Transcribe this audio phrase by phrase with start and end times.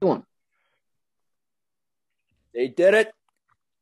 [0.00, 0.24] One.
[2.52, 3.12] They did it.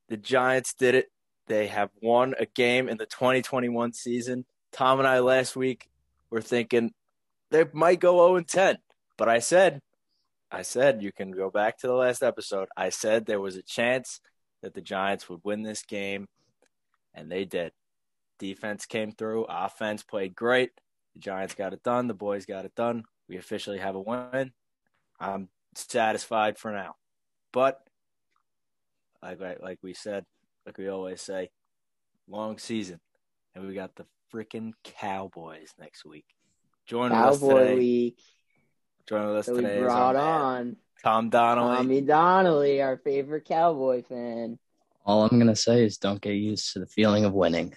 [0.09, 1.11] The Giants did it.
[1.49, 4.45] They have won a game in the 2021 season.
[4.71, 5.89] Tom and I last week
[6.31, 6.93] were thinking
[7.51, 8.79] they might go 0 and 10,
[9.19, 9.81] but I said,
[10.49, 12.69] I said you can go back to the last episode.
[12.77, 14.21] I said there was a chance
[14.63, 16.29] that the Giants would win this game,
[17.15, 17.73] and they did.
[18.43, 19.47] Defense came through.
[19.49, 20.73] Offense played great.
[21.15, 22.09] The Giants got it done.
[22.09, 23.05] The boys got it done.
[23.29, 24.51] We officially have a win.
[25.21, 26.97] I'm satisfied for now,
[27.53, 27.79] but
[29.23, 30.25] like like we said,
[30.67, 31.51] like we always say,
[32.29, 32.99] long season,
[33.55, 36.27] and we got the freaking Cowboys next week.
[36.85, 38.19] Joining us Cowboy today, week.
[39.09, 41.77] joining us So today is brought our on Tom Donnelly.
[41.77, 44.59] Tommy Donnelly, our favorite Cowboy fan.
[45.07, 47.73] All I'm gonna say is don't get used to the feeling of winning.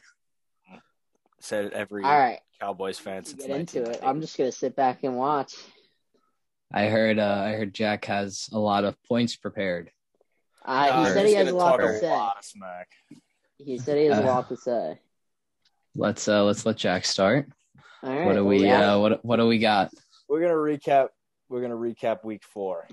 [1.45, 3.99] Said it every All right, Cowboys fan since get into it.
[4.01, 5.53] I'm just gonna sit back and watch.
[6.73, 9.91] I heard uh, I heard Jack has a lot of points prepared.
[10.65, 12.09] Uh, he we're said he has a lot talk to a say.
[12.09, 12.43] lot.
[13.59, 14.99] He said he has a Uh, lot to say.
[15.95, 17.47] Let's uh let's let Jack start.
[18.01, 18.25] All right.
[18.25, 19.91] What do we uh what what do we got?
[20.27, 21.09] We're gonna recap.
[21.47, 22.87] We're gonna recap week four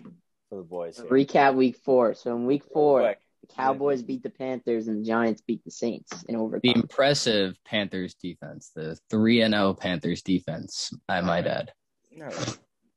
[0.50, 0.98] for the boys.
[0.98, 1.06] Here.
[1.06, 2.12] Recap week four.
[2.12, 3.18] So in week four, quick.
[3.42, 6.60] The Cowboys beat the Panthers and the Giants beat the Saints in overtime.
[6.62, 10.92] The impressive Panthers defense, the three and zero Panthers defense.
[11.08, 11.72] I might add.
[12.10, 12.28] No,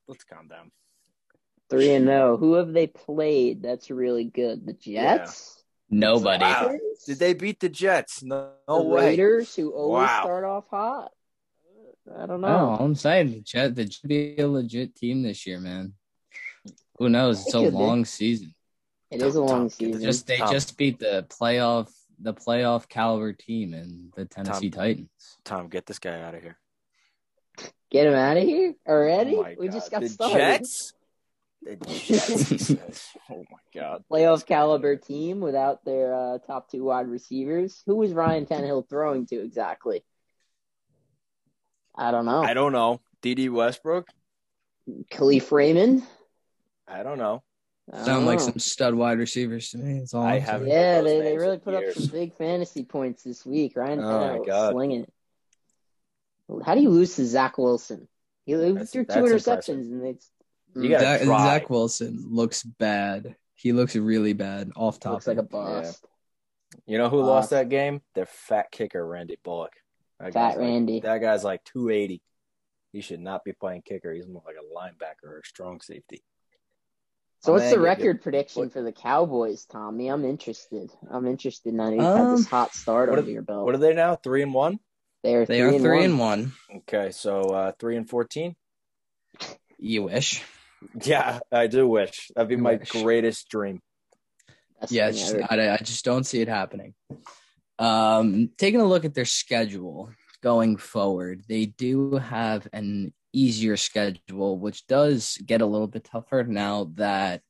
[0.07, 0.71] let's calm down.
[1.69, 2.37] Three and zero.
[2.37, 3.61] Who have they played?
[3.63, 4.65] That's really good.
[4.65, 5.63] The Jets.
[5.89, 6.43] Nobody.
[6.43, 6.75] Wow.
[7.05, 8.23] Did they beat the Jets?
[8.23, 9.05] No, no the way.
[9.09, 10.21] Raiders, who always Wow.
[10.21, 11.11] start off hot.
[12.19, 12.47] I don't know.
[12.47, 15.93] all I'm saying the Jet the Jets be a legit team this year, man.
[16.97, 17.41] Who knows?
[17.45, 17.77] It's a could be.
[17.77, 18.54] long season.
[19.15, 20.01] It is a long Tom, season.
[20.01, 20.51] Just they Tom.
[20.51, 24.81] just beat the playoff the playoff caliber team and the Tennessee Tom.
[24.81, 25.37] Titans.
[25.43, 26.57] Tom, get this guy out of here.
[27.89, 29.35] Get him out of here already.
[29.37, 30.37] Oh we just got the started.
[30.37, 30.93] Jets.
[31.61, 31.75] The
[32.75, 33.15] Jets.
[33.29, 34.03] Oh my God.
[34.11, 37.81] Playoff caliber team without their uh, top two wide receivers.
[37.85, 40.03] Who was Ryan Tannehill throwing to exactly?
[41.95, 42.43] I don't know.
[42.43, 42.99] I don't know.
[43.21, 43.47] D.D.
[43.47, 44.09] Westbrook.
[45.09, 46.03] Kalif Raymond.
[46.87, 47.43] I don't know.
[47.91, 49.99] I don't Sound like some stud wide receivers to me.
[49.99, 53.23] That's all I haven't- Yeah, they, they really in put up some big fantasy points
[53.23, 53.75] this week.
[53.75, 54.09] Ryan Oh, my
[54.39, 54.71] Tannehill God.
[54.73, 55.13] slinging it.
[56.65, 58.07] How do you lose to Zach Wilson?
[58.45, 59.91] He he That's- threw two interceptions impressive.
[59.91, 60.31] and it's
[61.01, 61.21] Zach.
[61.23, 63.35] Zach Wilson looks bad.
[63.55, 65.13] He looks really bad off top.
[65.13, 66.03] looks like a bust.
[66.85, 68.01] You know who Uh, lost that game?
[68.15, 69.73] Their fat kicker, Randy Bullock.
[70.19, 70.99] That Fat guy's like- Randy.
[71.01, 72.21] that guy's like 280.
[72.91, 74.11] He should not be playing kicker.
[74.13, 76.23] He's more like a linebacker or a strong safety.
[77.45, 80.07] So what's the record prediction what- for the Cowboys, Tommy?
[80.07, 80.89] I'm interested.
[81.11, 81.85] I'm interested now.
[81.91, 83.65] that You've had Um, this hot start what under are- your belt.
[83.65, 84.15] What are they now?
[84.15, 84.79] Three and one.
[85.21, 86.05] they are They three are and three one.
[86.05, 86.53] and one.
[86.77, 88.55] Okay, so uh, three and fourteen.
[89.77, 90.43] You wish.
[91.03, 92.91] Yeah, I do wish that'd be You my wish.
[92.91, 93.81] greatest dream.
[94.79, 95.35] Best Yeah, it's just.
[95.51, 96.93] I, I just don't see it happening.
[97.79, 104.57] Um, taking a look at their schedule going forward, they do have an easier schedule,
[104.57, 107.41] which does get a little bit tougher now that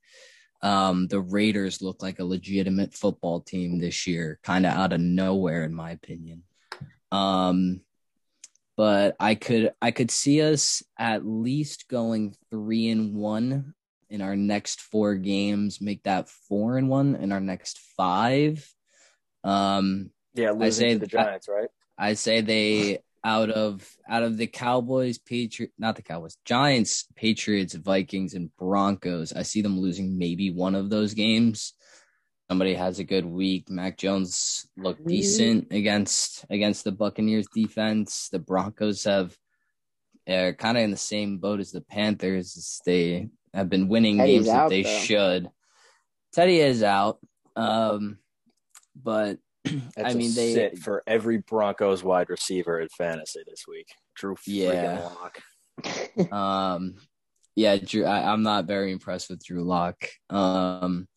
[0.62, 5.00] um, the Raiders look like a legitimate football team this year, kind of out of
[5.00, 6.44] nowhere, in my opinion.
[7.12, 7.81] Um,
[8.75, 13.73] but I could I could see us at least going three and one
[14.09, 18.67] in our next four games, make that four and one in our next five.
[19.44, 21.69] Um, Yeah, losing say to the Giants, right?
[21.97, 27.74] I say they out of out of the Cowboys, Patriot, not the Cowboys, Giants, Patriots,
[27.74, 29.34] Vikings, and Broncos.
[29.34, 31.74] I see them losing maybe one of those games.
[32.50, 33.68] Somebody has a good week.
[33.69, 35.09] Mac Jones looked Mhm.
[35.09, 38.30] decent against against the Buccaneers defense.
[38.30, 39.35] The Broncos have
[40.30, 42.80] are kind of in the same boat as the Panthers.
[42.85, 45.00] They have been winning Teddy's games that they though.
[45.00, 45.50] should.
[46.34, 47.19] Teddy is out,
[47.56, 48.19] um,
[48.96, 49.40] but
[49.98, 53.88] I mean they sit for every Broncos wide receiver in fantasy this week.
[54.16, 55.09] Drew Yeah.
[55.20, 55.40] Lock.
[56.32, 56.96] Um,
[57.56, 58.06] yeah, Drew.
[58.06, 59.97] I, I'm not very impressed with Drew Lock.
[60.29, 61.08] Um,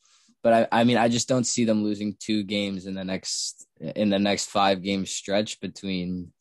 [0.43, 3.67] but I, I mean, I just don't see them losing two games in the next
[3.81, 6.33] in the next five game stretch between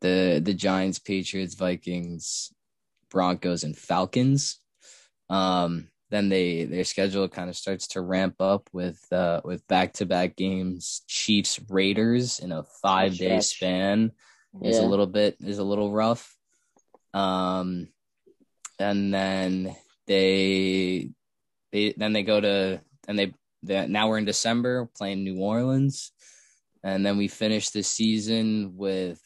[0.00, 2.52] the the Giants, Patriots, Vikings,
[3.10, 4.60] Broncos, and Falcons.
[5.28, 9.94] Um, then they their schedule kind of starts to ramp up with uh with back
[9.94, 14.12] to back games, Chiefs, Raiders in a five day span
[14.62, 16.36] is a little bit is a little rough.
[17.14, 17.88] Um,
[18.78, 19.74] and then
[20.06, 21.10] they
[21.72, 23.32] they then they go to and they
[23.62, 26.12] they now we're in December playing New Orleans.
[26.84, 29.20] and then we finish the season with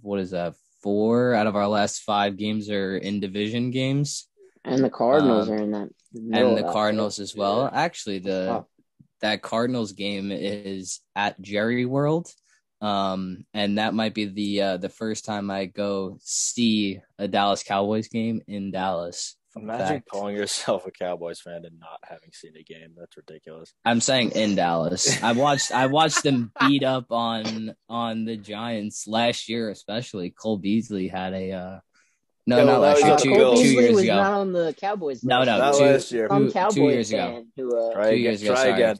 [0.00, 0.54] what is that?
[0.82, 4.28] Four out of our last five games are in division games,
[4.64, 5.88] And the Cardinals Um, are in that.
[6.20, 7.68] Middle and the Cardinals as well.
[7.72, 7.80] Yeah.
[7.80, 8.66] Actually, the Oh.
[9.22, 12.28] that Cardinals game is at Jerry World.
[12.82, 17.62] Um, and that might be the uh, the first time I go see a Dallas
[17.62, 19.36] Cowboys game in Dallas.
[19.56, 20.08] Imagine fact.
[20.10, 22.92] calling yourself a Cowboys fan and not having seen a game.
[22.94, 23.72] That's ridiculous.
[23.86, 25.22] I'm saying in Dallas.
[25.22, 30.58] I watched I watched them beat up on on the Giants last year, especially Cole
[30.58, 31.78] Beasley had a uh
[32.46, 34.14] no, Yeah, not last year, was- two, Cole two Beasley years was ago.
[34.16, 35.24] not on the Cowboys.
[35.24, 36.28] No, no, Not two, last year.
[36.28, 37.44] Some two- two years ago.
[37.56, 38.20] who uh, Try Two again.
[38.22, 38.72] years ago, Try sorry.
[38.74, 38.96] again.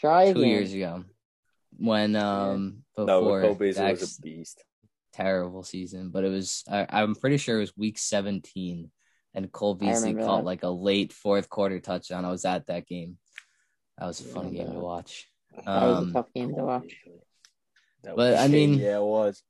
[0.00, 1.04] try two years ago.
[1.78, 4.62] When um No, but before Cole Beasley was a beast.
[5.12, 8.90] terrible season, but it was I, I'm pretty sure it was week 17,
[9.34, 10.44] and Cole I Beasley caught that.
[10.44, 12.24] like a late fourth quarter touchdown.
[12.24, 13.16] I was at that game.
[13.98, 14.80] That was a fun Remember game to that.
[14.84, 15.28] watch.
[15.56, 16.96] That was Um, a tough game to watch.
[18.02, 19.42] But, was- I mean- yeah, it was.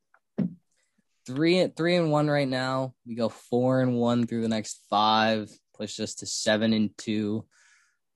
[1.26, 2.94] Three three and one right now.
[3.06, 7.46] We go four and one through the next five, push us to seven and two.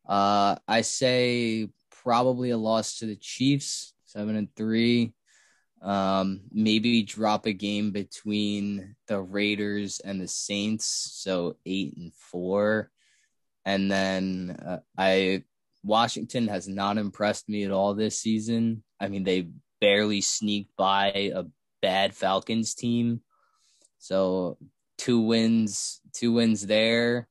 [0.08, 1.68] Uh, I say
[2.02, 5.14] probably a loss to the Chiefs, seven and three.
[5.82, 12.90] Um, maybe drop a game between the Raiders and the Saints, so eight and four.
[13.66, 15.44] And then uh, I
[15.82, 18.82] Washington has not impressed me at all this season.
[18.98, 19.48] I mean, they
[19.80, 21.44] barely sneaked by a
[21.84, 23.20] bad Falcons team.
[23.98, 24.56] So
[24.96, 27.28] two wins, two wins there.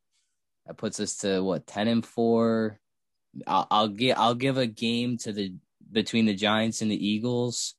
[0.68, 2.80] That puts us to what ten and four.
[3.48, 5.56] I'll, I'll give I'll give a game to the
[5.92, 7.74] between the Giants and the Eagles,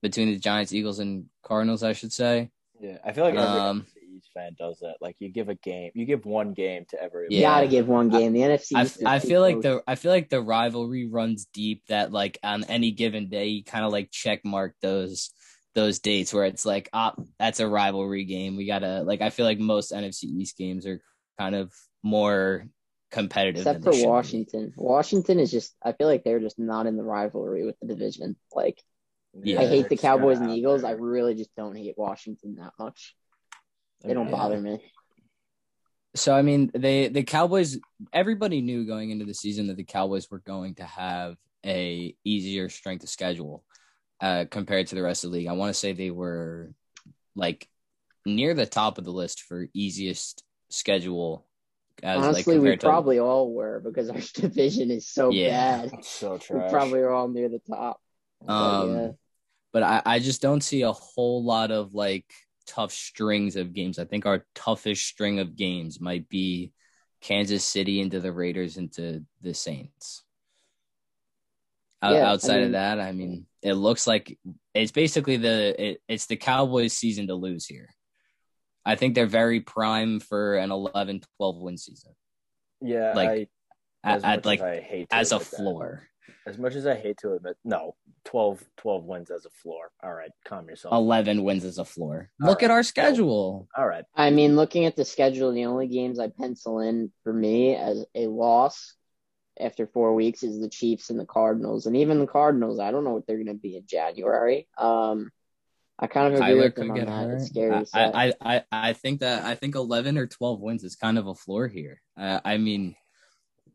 [0.00, 2.50] between the Giants, Eagles, and Cardinals, I should say.
[2.80, 4.96] Yeah, I feel like every Um, NFC East fan does that.
[5.02, 7.26] Like you give a game, you give one game to every.
[7.30, 7.54] You Yeah.
[7.56, 8.32] gotta give one game.
[8.32, 8.72] The NFC.
[8.74, 9.82] I, East is I feel like close.
[9.82, 11.82] the I feel like the rivalry runs deep.
[11.88, 15.30] That like on any given day, you kind of like check mark those
[15.76, 18.56] those dates where it's like, ah, that's a rivalry game.
[18.56, 19.20] We gotta like.
[19.20, 21.00] I feel like most NFC East games are
[21.38, 22.66] kind of more
[23.12, 23.60] competitive.
[23.60, 24.08] except for they should be.
[24.08, 24.72] Washington.
[24.76, 25.76] Washington is just.
[25.84, 28.36] I feel like they're just not in the rivalry with the division.
[28.52, 28.82] Like
[29.34, 30.82] Yeah, I hate the Cowboys and out Eagles.
[30.82, 33.14] I really just don't hate Washington that much.
[34.02, 34.32] They don't Yeah.
[34.32, 34.82] bother me.
[36.14, 37.78] So I mean, they the Cowboys.
[38.14, 41.36] Everybody knew going into the season that the Cowboys were going to have
[41.66, 43.62] a easier strength of schedule
[44.20, 45.48] uh, compared to the rest of the league.
[45.48, 46.72] I want to say they were
[47.34, 47.68] like
[48.24, 51.46] near the top of the list for easiest schedule.
[52.02, 55.82] As, like, Honestly, we to- probably all were because our division is so Yeah.
[55.82, 55.90] bad.
[55.94, 56.62] It's so true.
[56.62, 58.00] We probably are all near the top.
[58.44, 59.08] But, Um, yeah.
[59.72, 62.26] but I, I just don't see a whole lot of like
[62.66, 63.98] tough strings of games.
[63.98, 66.72] I think our toughest string of games might be
[67.22, 70.22] Kansas City into the Raiders into the Saints.
[72.02, 74.38] O- Yeah, I outside mean- of that, I mean, it looks like
[74.74, 77.88] it's basically the it, it's the Cowboys' season to lose here.
[78.84, 82.12] I think they're very prime for an 11, 12 win season
[82.80, 83.48] yeah, like, I,
[84.04, 85.56] at, as at, much like as I hate to as a admit that.
[85.56, 86.02] floor.
[86.46, 89.90] As much as I hate to admit, no, 12, 12 wins as a floor.
[90.02, 90.92] All right, calm yourself.
[90.92, 92.30] 11 wins as a floor.
[92.40, 92.66] All Look right.
[92.66, 93.68] at our schedule.
[93.76, 97.32] All right, I mean, looking at the schedule, the only games I pencil in for
[97.32, 98.94] me as a loss
[99.60, 101.86] after four weeks is the Chiefs and the Cardinals.
[101.86, 104.68] And even the Cardinals, I don't know what they're going to be in January.
[104.78, 105.30] Um,
[105.98, 107.06] I kind of agree Tyler with them on that.
[107.06, 107.34] hurt.
[107.40, 107.86] It's scary.
[107.94, 111.26] I, I, I, I think that I think eleven or twelve wins is kind of
[111.26, 112.02] a floor here.
[112.18, 112.94] Uh, I mean,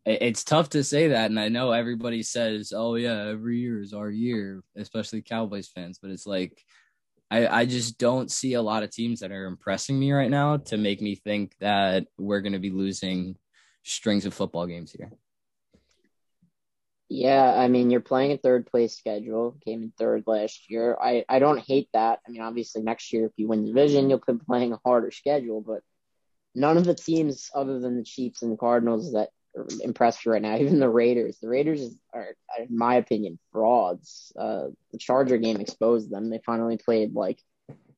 [0.06, 3.82] it- it's tough to say that, and I know everybody says, "Oh yeah, every year
[3.82, 5.98] is our year," especially Cowboys fans.
[6.00, 6.64] But it's like,
[7.32, 10.58] I, I just don't see a lot of teams that are impressing me right now
[10.58, 13.36] to make me think that we're going to be losing
[13.84, 15.12] strings of football games here.
[17.14, 19.58] Yeah, I mean, you're playing a third place schedule.
[19.66, 20.98] Came in third last year.
[20.98, 22.20] I, I don't hate that.
[22.26, 25.12] I mean, obviously, next year, if you win the division, you'll be playing a harder
[25.12, 25.60] schedule.
[25.60, 25.82] But
[26.56, 29.32] none of the teams, other than the Chiefs and the Cardinals, that
[29.82, 31.38] impressed you right now, even the Raiders.
[31.42, 34.32] The Raiders are, in my opinion, frauds.
[34.40, 36.30] Uh, the Charger game exposed them.
[36.30, 37.42] They finally played like,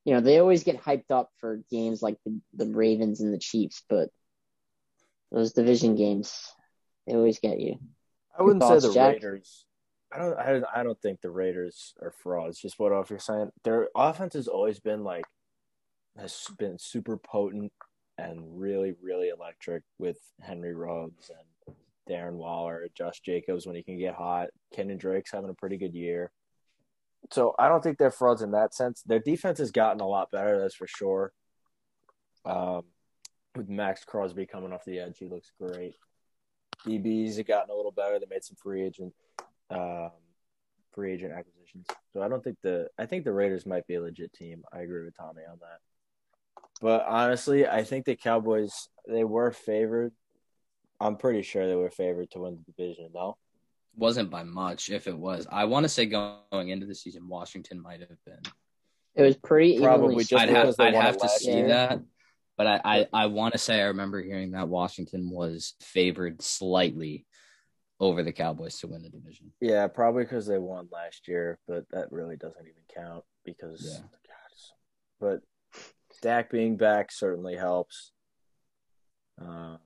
[0.06, 3.38] you know, they always get hyped up for games like the, the Ravens and the
[3.38, 4.10] Chiefs, but
[5.32, 6.52] those division games,
[7.06, 7.78] they always get you.
[8.38, 9.14] I wouldn't thoughts, say the Jack?
[9.16, 9.66] Raiders.
[10.12, 10.38] I don't.
[10.38, 12.60] I, don't- I don't think the Raiders are frauds.
[12.60, 13.52] Just what off you're saying.
[13.64, 15.26] Their offense has always been like
[16.18, 17.72] has been super potent
[18.18, 21.76] and really, really electric with Henry Ruggs and
[22.08, 24.50] Darren Waller, Josh Jacobs when he can get hot.
[24.76, 26.32] Kenyan Drake's having a pretty good year.
[27.32, 29.02] So I don't think they're frauds in that sense.
[29.04, 31.32] Their defense has gotten a lot better, that's for sure.
[32.46, 32.84] Um,
[33.56, 35.96] with Maxx Crosby coming off the edge, he looks great.
[36.86, 38.20] DBs have gotten a little better.
[38.20, 39.14] They made some free agent
[39.70, 40.12] um,
[40.94, 41.88] free agent acquisitions.
[42.14, 44.64] So I don't think the I think the Raiders might be a legit team.
[44.72, 45.80] I agree with Tommy on that.
[46.82, 50.14] But honestly, I think the Cowboys they were favored.
[51.00, 53.38] I'm pretty sure they were favored to win the division, though.
[53.96, 54.90] Wasn't by much.
[54.90, 58.40] If it was, I want to say going into the season, Washington might have been.
[59.16, 61.42] It was pretty Probably evenly just I'd have because they I'd won have to last
[61.42, 61.68] see year.
[61.68, 62.00] that,
[62.58, 67.26] but I I, I want to say I remember hearing that Washington was favored slightly
[68.00, 69.52] over the Cowboys to win the division.
[69.62, 73.86] Yeah, probably because they won last year, but that really doesn't even count because.
[73.90, 74.00] Yeah.
[74.02, 74.10] God,
[75.20, 75.42] but
[76.22, 78.12] Dak being back certainly helps.
[79.42, 79.80] Um,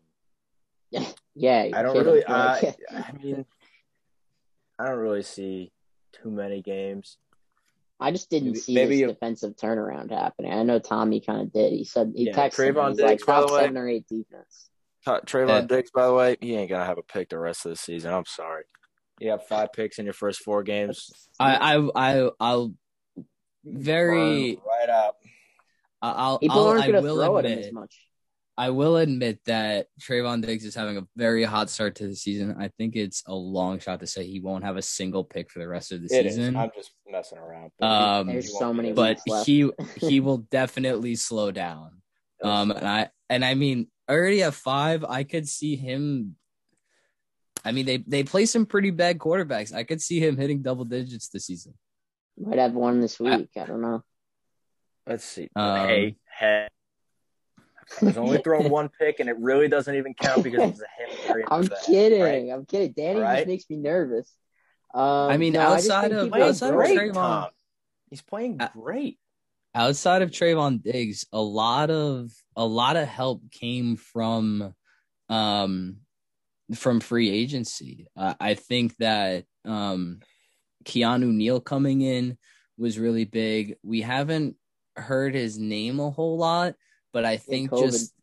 [1.36, 2.08] Yeah, you're I don't kidding.
[2.14, 2.26] really.
[2.28, 3.46] I, I mean,
[4.80, 5.72] I don't really see
[6.12, 7.18] too many games.
[8.00, 10.54] I just didn't maybe- see maybe this you- defensive turnaround happening.
[10.54, 11.74] I know Tommy kind of did.
[11.74, 12.66] He said he Yeah, texted me.
[12.74, 13.62] Trevon He's like Diggs, by top the way.
[13.62, 14.70] seven or eight defense.
[15.04, 15.62] Ta- Trevon Yeah.
[15.62, 18.14] Diggs, by the way, he ain't gonna have a pick the rest of the season.
[18.14, 18.64] I'm sorry.
[19.20, 21.10] You have five picks in your first four games.
[21.40, 22.74] I I I I'll
[23.64, 25.18] very Burn right up.
[26.02, 28.08] I'll People I'll, aren't I going to will throw at him as much.
[28.60, 32.56] I will admit that Trevon Diggs is having a very hot start to the season.
[32.60, 35.60] I think it's a long shot to say he won't have a single pick for
[35.60, 36.36] the rest of the It is.
[36.36, 36.56] season.
[36.56, 37.72] I'm just messing around.
[37.78, 39.46] but Um, There's so many but left.
[39.46, 42.02] he he will definitely slow down.
[42.44, 46.36] Um, and I and I mean, already at five, I could see him.
[47.64, 49.72] I mean, they they play some pretty bad quarterbacks.
[49.74, 51.76] I could see him hitting double digits this season.
[52.40, 53.50] Might have one this week.
[53.56, 54.04] I don't know.
[55.06, 55.50] Let's see.
[55.56, 56.68] Um, hey, hey.
[58.00, 61.46] He's only thrown one pick, and it really doesn't even count because it's a hit.
[61.52, 62.22] I'm into that, kidding.
[62.22, 62.50] right?
[62.52, 62.94] I'm kidding.
[62.96, 63.36] Danny Right?
[63.38, 64.32] just makes me nervous.
[64.94, 66.96] Um, I mean, no, outside think of- people Playing outside of throw it.
[66.96, 67.50] great, Trevon- Tom.
[68.10, 69.20] He's playing Uh, great.
[69.76, 74.74] outside of Trevon Diggs, a lot of a lot of help came from
[75.30, 75.98] um
[76.76, 78.08] from free agency.
[78.16, 80.20] Uh, I think that um
[80.86, 82.38] Keanu Neal coming in
[82.78, 83.76] was really big.
[83.84, 84.56] We haven't
[84.96, 86.76] heard his name a whole lot,
[87.14, 88.14] but I think just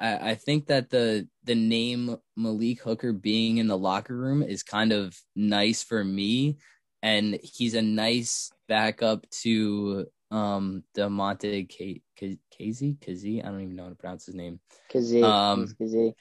[0.00, 4.62] I, I think that the the name Malik Hooker being in the locker room is
[4.62, 6.58] kind of nice for me,
[7.02, 13.44] and he's a nice backup to um Damontae K- K- Casey Kazee.
[13.44, 14.60] I don't even know how to pronounce his name.
[14.92, 15.24] Kazee.
[15.24, 16.14] Um, Kazee.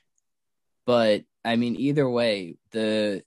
[0.86, 3.24] But I mean, either way, the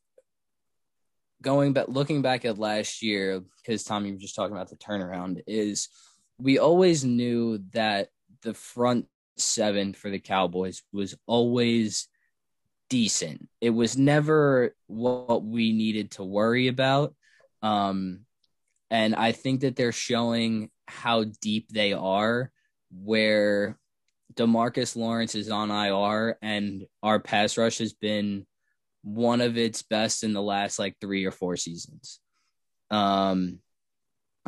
[1.43, 4.77] going back, looking back at last year, because Tom, you were just talking about the
[4.77, 5.89] turnaround, is
[6.39, 8.09] we always knew that
[8.43, 9.07] the front
[9.37, 12.09] seven for the Cowboys was always
[12.89, 13.49] decent.
[13.61, 17.15] It was never what we needed to worry about.
[17.63, 18.21] Um,
[18.91, 22.51] and I think that they're showing how deep they are,
[22.91, 23.79] where
[24.35, 28.47] DeMarcus Lawrence is on IR and our pass rush has been
[29.03, 32.21] one of its best in the last like three or four seasons.
[32.91, 33.61] Um,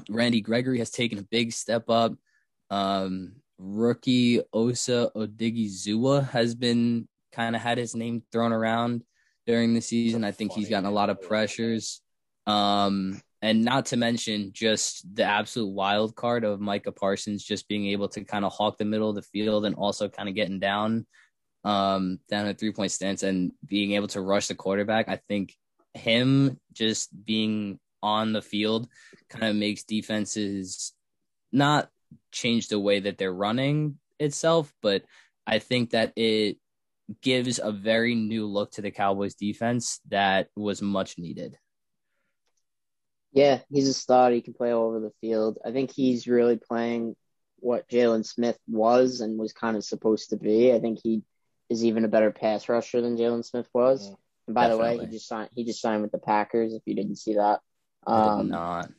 [0.09, 2.15] Randy Gregory has taken a big step up.
[2.71, 9.03] Um, rookie Osa Odighizuwa has been kind of had his name thrown around
[9.47, 10.25] during the season.
[10.25, 12.01] I think he's gotten a lot of pressures.
[12.47, 17.87] Um, and not to mention just the absolute wild card of Micah Parsons just being
[17.89, 20.61] able to kind of hawk the middle of the field and also kind of getting
[20.61, 21.07] down
[21.65, 25.09] um down a three point stance and being able to rush the quarterback.
[25.09, 25.55] I think
[25.95, 28.89] him just being on the field
[29.29, 30.93] kind of makes defenses
[31.53, 31.89] not
[32.31, 35.05] change the way that they're running itself, but
[35.47, 36.59] I think that it
[37.21, 41.59] gives a very new look to the Cowboys defense that was much needed.
[43.33, 44.33] Yeah, he's a stud.
[44.33, 45.59] He can play all over the field.
[45.65, 47.17] I think he's really playing
[47.57, 50.73] what Jaylon Smith was and was kind of supposed to be.
[50.73, 51.23] I think he
[51.71, 54.11] is even a better pass rusher than Jaylon Smith was.
[54.11, 54.17] Mhm.
[54.49, 55.51] And by the way, he just signed.
[55.55, 56.75] He just signed with the Packers.
[56.75, 57.61] If you didn't see that,
[58.07, 58.91] I did um, not.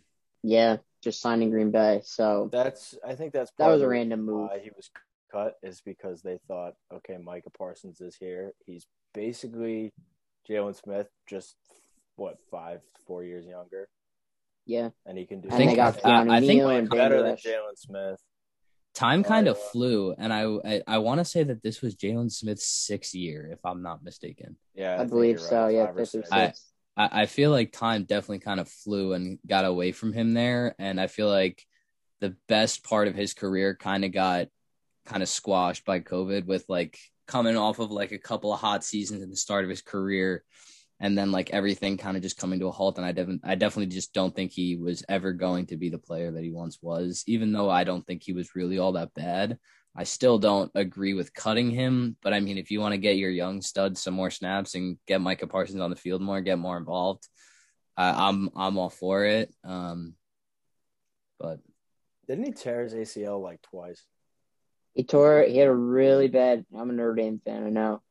[0.42, 2.02] yeah, just signing Green Bay.
[2.04, 4.50] So That's I think that's that was a random move.
[4.50, 4.90] Why he was
[5.32, 8.54] cut is because they thought, okay, Micah Parsons is here.
[8.66, 9.92] He's basically
[10.50, 11.56] Jaylon Smith, just
[12.16, 13.88] what five, four years younger,
[14.66, 15.50] Yeah, and he can do.
[15.50, 18.20] and think- they got uh, I think- Neal and better than Jaylon Smith.
[18.94, 21.96] Time kind of Uh, flew, and I I, I want to say that this was
[21.96, 24.56] Jaylon Smith's sixth year, if I'm not mistaken.
[24.76, 25.64] Yeah, I, think believe so.
[25.64, 25.74] right.
[25.74, 26.32] Yeah, Five fifth or six.
[26.32, 26.73] I- sixth.
[26.96, 30.76] I, I feel like time definitely kind of flew and got away from him there,
[30.80, 31.64] and I feel like
[32.22, 34.48] the best part of his career kind of got
[35.06, 36.98] kind of squashed by COVID with like
[37.28, 40.44] coming off of like a couple of hot seasons at the start of his career,
[41.00, 42.98] and then like everything kind of just coming to a halt.
[42.98, 45.98] And I definitely, I definitely just don't think he was ever going to be the
[45.98, 49.14] player that he once was, even though I don't think he was really all that
[49.14, 49.58] bad.
[49.96, 53.18] I still don't agree with cutting him, but I mean, if you want to get
[53.18, 56.58] your young stud some more snaps and get Micah Parsons on the field more, get
[56.58, 57.28] more involved,
[57.96, 59.54] I, I'm I'm all for it.
[59.64, 60.16] Um,
[61.40, 61.60] but
[62.28, 64.04] Didn't he tear his ACL like twice?
[64.96, 65.44] He tore.
[65.44, 66.66] He had a really bad.
[66.76, 67.66] I'm a Notre Dame fan.
[67.66, 68.02] I know.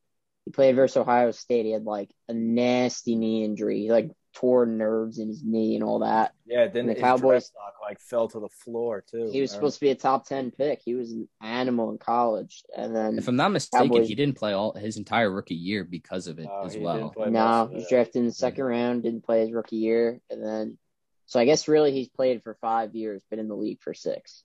[0.45, 1.65] He played versus Ohio State.
[1.65, 3.81] He had like a nasty knee injury.
[3.81, 6.33] He like tore nerves in his knee and all that.
[6.45, 9.29] Yeah, then the his Cowboys- stock like fell to the floor too.
[9.31, 10.81] He was I supposed to be a top ten pick.
[10.83, 14.37] He was an animal in college, and then if I'm not mistaken, Cowboys- he didn't
[14.37, 16.95] play all his entire rookie year because of it No, as well.
[16.97, 19.03] didn't play most no, of he was drafted in the second round.
[19.03, 20.77] Didn't play his rookie year, and then
[21.25, 24.43] so I guess really he's played for five years, been in the league for six,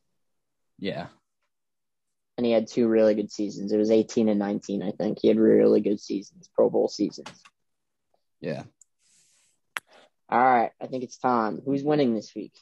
[0.79, 1.07] Yeah,
[2.37, 3.73] and he had two really good seasons.
[3.73, 5.19] It was 18 and 19, I think.
[5.21, 7.43] He had really good seasons, Pro Bowl seasons.
[8.41, 8.63] yeah.
[10.31, 11.61] All right, I think it's time.
[11.65, 12.53] Who's winning this week?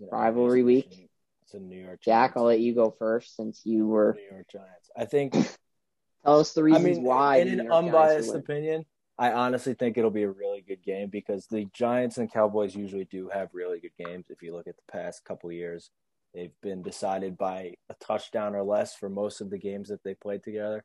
[0.00, 1.10] Rivalry week.
[1.42, 4.16] It's a New York Jack, I'll let you go first since you were.
[4.18, 4.90] New York Giants.
[4.96, 5.34] I think.
[6.24, 7.38] Tell us the I reasons mean, why.
[7.38, 8.86] in an Giants unbiased opinion,
[9.18, 13.04] I honestly think it'll be a really good game because the Giants and Cowboys usually
[13.04, 14.26] do have really good games.
[14.30, 15.90] If you look at the past couple of years,
[16.32, 20.14] they've been decided by a touchdown or less for most of the games that they
[20.14, 20.84] played together.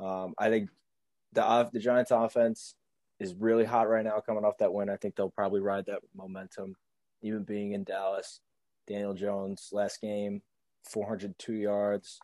[0.00, 0.70] Um, I think
[1.32, 2.74] the the Giants offense
[3.20, 4.90] is really hot right now, coming off that win.
[4.90, 6.74] I think they'll probably ride that momentum,
[7.22, 8.40] even being in Dallas.
[8.86, 10.42] Daniel Jones last game,
[10.90, 12.18] 402 yards,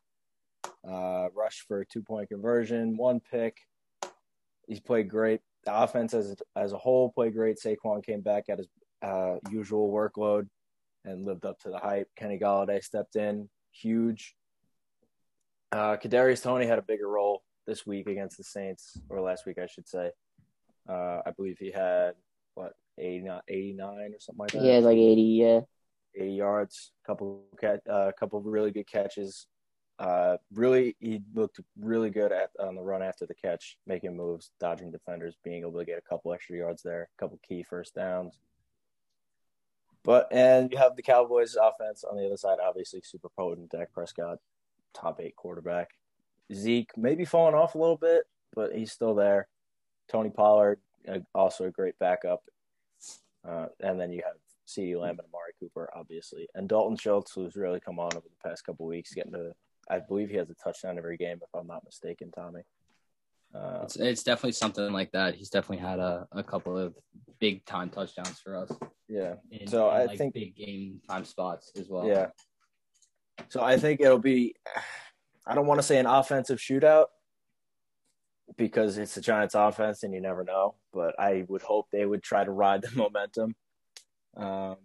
[0.86, 3.56] uh, rush for a two point conversion, one pick.
[4.66, 5.40] He's played great.
[5.64, 7.58] The offense as as a whole played great.
[7.58, 8.68] Saquon came back at his
[9.02, 10.48] uh, usual workload
[11.04, 12.08] and lived up to the hype.
[12.16, 14.34] Kenny Golladay stepped in, huge.
[15.72, 19.58] Uh, Kadarius Toney had a bigger role this week against the Saints, or last week,
[19.58, 20.10] I should say.
[20.90, 22.12] Uh, I believe he had
[22.54, 24.62] what 89, 89 or something like that.
[24.62, 25.22] He had like 80.
[25.22, 25.60] Yeah,
[26.16, 29.46] 80 yards, couple cat, uh, couple of really good catches.
[29.98, 34.50] Uh, really, he looked really good at on the run after the catch, making moves,
[34.58, 37.94] dodging defenders, being able to get a couple extra yards there, a couple key first
[37.94, 38.40] downs.
[40.02, 43.70] But and you have the Cowboys offense on the other side, obviously super potent.
[43.70, 44.38] Dak Prescott,
[44.94, 45.90] top eight quarterback.
[46.52, 49.46] Zeke maybe falling off a little bit, but he's still there.
[50.10, 52.42] Tony Pollard, uh, also a great backup.
[53.46, 54.36] Uh, and then you have
[54.68, 58.48] CeeDee Lamb and Amari Cooper, obviously, and Dalton Schultz, who's really come on over the
[58.48, 59.52] past couple weeks, getting to.
[59.88, 62.60] I believe he has a touchdown every game, if I'm not mistaken, Tommy.
[63.52, 65.34] Uh, It's it's definitely something like that.
[65.34, 66.94] He's definitely had a, a couple of
[67.40, 68.70] big time touchdowns for us.
[69.08, 72.06] yeah, In, So in, I like, think- big game time spots as well.
[72.06, 72.28] yeah.
[73.48, 74.54] So I think it'll be.
[75.46, 77.06] I don't want to say an offensive shootout
[78.56, 80.74] because it's the Giants' offense, and you never know.
[80.92, 83.54] But I would hope they would try to ride the momentum.
[84.36, 84.76] Um,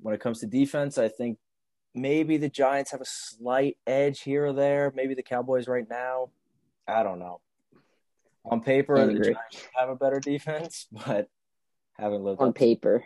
[0.00, 1.38] when it comes to defense, I think
[1.94, 4.92] maybe the Giants have a slight edge here or there.
[4.94, 6.30] Maybe the Cowboys right now.
[6.86, 7.40] I don't know.
[8.44, 9.20] On paper, the.
[9.20, 11.28] Giants have a better defense, but
[11.98, 13.04] haven't lived on to paper.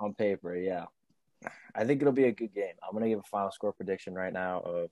[0.00, 0.86] on paper, yeah.
[1.74, 2.74] I think it'll be a good game.
[2.82, 4.90] I'm gonna give a final score prediction right now of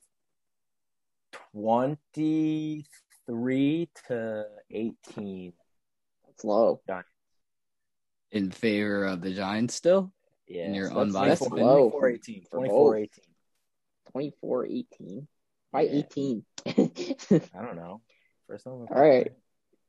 [1.53, 2.87] twenty
[3.27, 5.53] three to eighteen.
[6.27, 6.81] That's low.
[8.33, 10.13] In favor of the Giants still?
[10.49, 11.87] Yeah, And you're so that's unbiased 24 opinion?
[11.91, 12.43] 24 18.
[12.45, 13.25] For 24 18.
[14.13, 15.29] 24 18.
[15.71, 15.93] Why Yeah.
[15.99, 16.45] 18?
[16.67, 18.01] I don't know.
[18.47, 18.87] First one.
[18.91, 19.33] All right.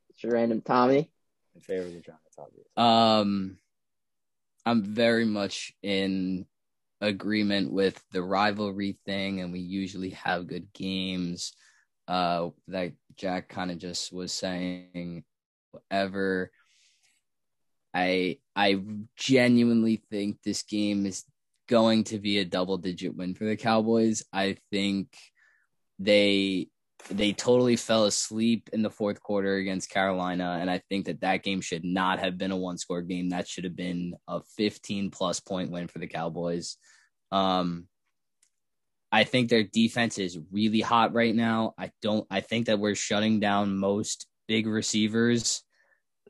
[0.09, 1.11] It's your random Tommy.
[1.55, 2.71] In favor of the Giants, obviously.
[2.77, 3.57] Um,
[4.65, 6.45] I'm very much in
[7.01, 11.53] agreement with the rivalry thing, and we usually have good games.
[12.07, 15.23] Uh, that Jack kind of just was saying,
[15.71, 16.51] whatever.
[17.93, 18.81] I I
[19.15, 21.23] genuinely think this game is
[21.67, 24.23] going to be a double digit win for the Cowboys.
[24.31, 25.15] I think
[25.99, 26.69] they
[27.09, 31.43] they totally fell asleep in the fourth quarter against Carolina, and I think that that
[31.43, 33.29] game should not have been a one score game.
[33.29, 36.77] That should have been a 15 plus point win for the Cowboys.
[37.31, 37.87] Um,
[39.11, 41.73] I think their defense is really hot right now.
[41.77, 42.27] I don't.
[42.29, 45.63] I think that we're shutting down most big receivers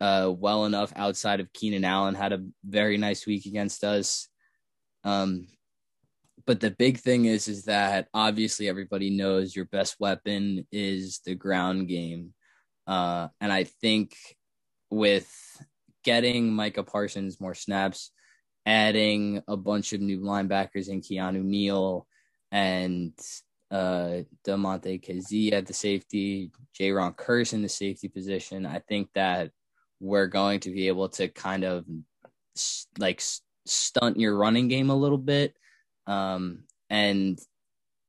[0.01, 4.27] uh, well enough outside of Keenan Allen had a very nice week against us.
[5.03, 5.47] Um,
[6.45, 11.35] but the big thing is is that obviously everybody knows your best weapon is the
[11.35, 12.33] ground game.
[12.85, 14.15] Uh, and I think
[14.89, 15.29] with
[16.03, 18.11] getting Micah Parsons more snaps,
[18.65, 22.07] adding a bunch of new linebackers in Keanu Neal
[22.51, 23.13] and
[23.71, 29.51] uh Damontae Kazee at the safety, Jayron Kearse in the safety position, I think that
[29.99, 31.85] we're going to be able to kind of
[32.97, 33.21] like
[33.65, 35.55] stunt your running game a little bit.
[36.05, 37.39] Um, and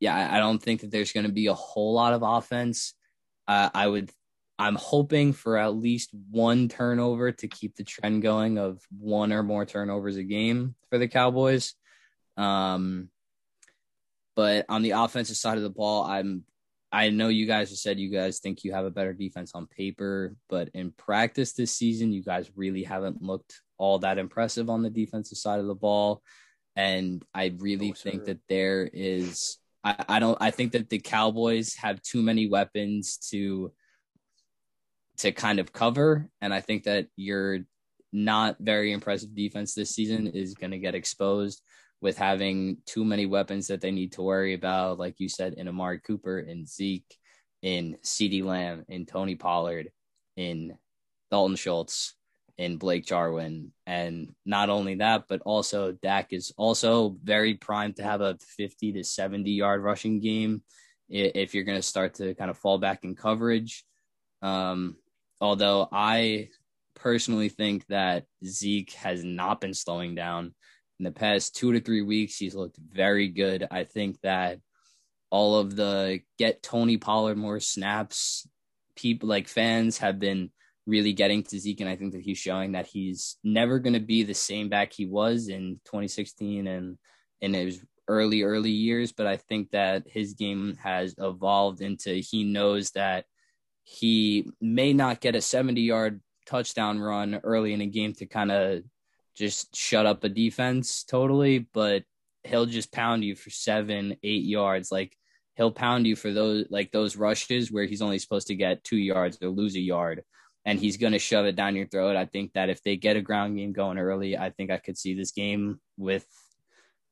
[0.00, 2.94] yeah, I I don't think that there's going to be a whole lot of offense.
[3.46, 4.12] Uh, I would
[4.58, 9.42] I'm hoping for at least one turnover to keep the trend going of one or
[9.42, 11.74] more turnovers a game for the Cowboys.
[12.36, 13.08] Um,
[14.38, 16.44] but on the offensive side of the ball, I'm
[16.92, 19.66] I know you guys have said you guys think you have a better defense on
[19.66, 24.82] paper, but in practice this season, you guys really haven't looked all that impressive on
[24.82, 26.22] the defensive side of the ball.
[26.76, 31.00] And I really oh, think that there is I, I don't I think that the
[31.00, 33.72] Cowboys have too many weapons to
[35.16, 36.28] to kind of cover.
[36.40, 37.58] And I think that your
[38.12, 41.60] not very impressive defense this season is going to get exposed
[42.00, 45.68] with having too many weapons that they need to worry about, like you said, in
[45.68, 47.16] Amari Cooper, in Zeke,
[47.62, 49.90] in CeeDee Lamb, in Tony Pollard,
[50.36, 50.78] in
[51.30, 52.14] Dalton Schultz,
[52.56, 53.72] in Blake Jarwin.
[53.86, 58.92] And not only that, but also Dak is also very primed to have a 50
[58.92, 60.62] to 70 yard rushing game
[61.08, 63.84] if you're going to start to kind of fall back in coverage.
[64.42, 64.96] Um,
[65.40, 66.50] although I
[66.94, 70.54] personally think that Zeke has not been slowing down
[70.98, 72.36] in the past two to three weeks.
[72.36, 73.66] He's looked very good.
[73.70, 74.60] I think that
[75.30, 78.48] all of the get Tony Pollard more snaps,
[78.96, 80.50] people like fans have been
[80.86, 84.00] really getting to Zeke, and I think that he's showing that he's never going to
[84.00, 86.98] be the same back he was in 2016 and
[87.40, 89.12] in his early early years.
[89.12, 93.26] But I think that his game has evolved into he knows that
[93.84, 98.50] he may not get a 70 yard touchdown run early in a game to kind
[98.50, 98.82] of
[99.38, 102.02] just shut up a defense totally, but
[102.44, 104.90] he'll just pound you for seven, eight yards.
[104.90, 105.16] Like
[105.56, 108.98] he'll pound you for those like those rushes where he's only supposed to get two
[108.98, 110.22] yards or lose a yard
[110.64, 112.16] and he's to shove it down your throat.
[112.16, 114.98] I think that if they get a ground game going early, I think I could
[114.98, 116.26] see this game with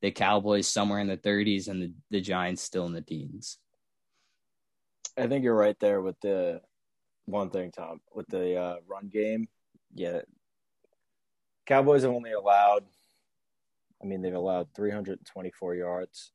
[0.02, 3.58] the Cowboys somewhere in the 30s and the, the Giants still in the teens.
[5.16, 6.60] I think you're right there with the
[7.24, 9.48] one thing, Tom, with the uh, run game.
[9.94, 10.20] Yeah,
[11.66, 12.84] Cowboys have only allowed,
[14.02, 16.32] I mean, they've allowed 324 yards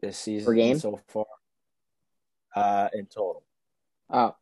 [0.00, 1.26] this season per game so far,
[2.54, 3.44] uh, in total.
[4.10, 4.34] Oh,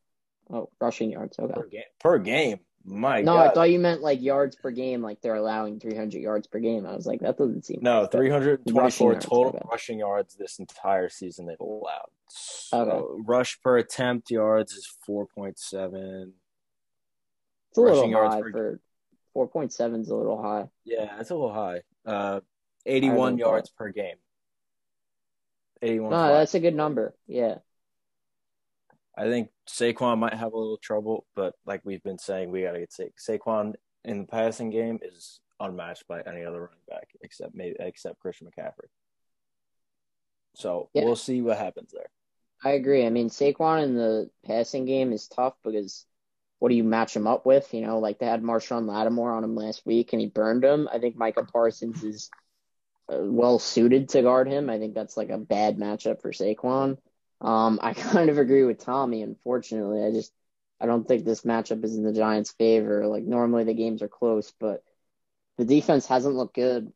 [0.51, 1.39] oh, rushing yards.
[1.39, 1.53] Okay.
[1.53, 1.83] Per game.
[2.01, 2.61] Per game.
[2.85, 3.47] My no, God.
[3.47, 6.87] I thought you meant like yards per game, like they're allowing 300 yards per game.
[6.87, 7.81] I was like, that doesn't seem.
[7.83, 9.59] No, 324 total okay.
[9.71, 12.09] rushing yards this entire season they've allowed.
[12.29, 13.23] So okay.
[13.27, 16.33] rush per attempt yards is 4.7.
[17.71, 18.51] It's a rushing little high per...
[18.51, 18.81] for
[19.39, 20.65] 4.7 is a little high.
[20.85, 21.83] Yeah, it's a little high.
[22.05, 22.41] Uh,
[22.87, 24.17] 81 yards per game.
[25.83, 26.11] 81.
[26.11, 27.15] No, that's a good number.
[27.27, 27.57] Yeah.
[29.17, 32.73] I think Saquon might have a little trouble, but like we've been saying, we got
[32.73, 33.75] to get Sa- Saquon
[34.05, 38.49] in the passing game is unmatched by any other running back except maybe except Christian
[38.49, 38.89] McCaffrey.
[40.55, 41.05] So yeah.
[41.05, 42.11] we'll see what happens there.
[42.65, 43.07] I agree.
[43.07, 46.07] I mean, Saquon in the passing game is tough because
[46.59, 47.73] what do you match him up with?
[47.73, 50.89] You know, like they had Marshon Lattimore on him last week and he burned him.
[50.93, 52.31] I think Micah Parsons is
[53.13, 54.69] uh, well suited to guard him.
[54.69, 56.99] I think that's like a bad matchup for Saquon.
[57.41, 59.23] Um, I kind of agree with Tommy.
[59.23, 60.33] Unfortunately, I just
[60.81, 63.07] I don't think this matchup is in the Giants' favor.
[63.07, 64.83] Like normally the games are close, but
[65.57, 66.93] the defense hasn't looked good,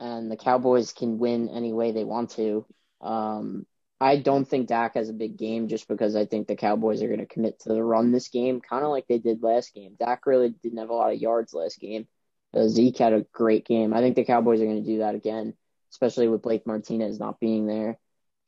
[0.00, 2.64] and the Cowboys can win any way they want to.
[3.00, 3.66] Um,
[4.04, 7.06] I don't think Dak has a big game just because I think the Cowboys are
[7.08, 9.96] going to commit to the run this game, kind of like they did last game.
[9.98, 12.06] Dak really didn't have a lot of yards last game.
[12.52, 13.94] Uh, Zeke had a great game.
[13.94, 15.54] I think the Cowboys are going to do that again,
[15.90, 17.98] especially with Blake Martinez not being there.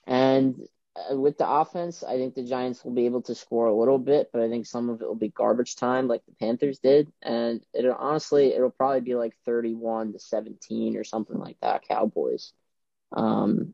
[0.06, 0.60] And
[0.94, 3.98] uh, with the offense, I think the Giants will be able to score a little
[3.98, 7.10] bit, but I think some of it will be garbage time, like the Panthers did.
[7.22, 12.52] And it honestly, it'll probably be like 31 to 17 or something like that, Cowboys.
[13.10, 13.72] Um,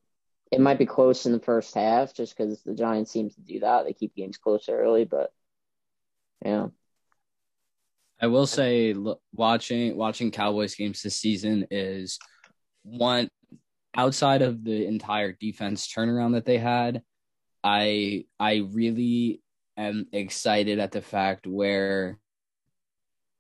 [0.53, 3.61] it might be close in the first half, just because the Giants seem to do
[3.61, 3.85] that.
[3.85, 5.33] They keep games close early, but
[6.45, 6.69] yeah.
[8.21, 8.95] I will say,
[9.33, 12.19] watching watching Cowboys games this season is
[12.83, 13.29] one
[13.97, 17.03] outside of the entire defense turnaround that they had
[17.65, 19.41] I I really
[19.77, 22.19] am excited at the fact where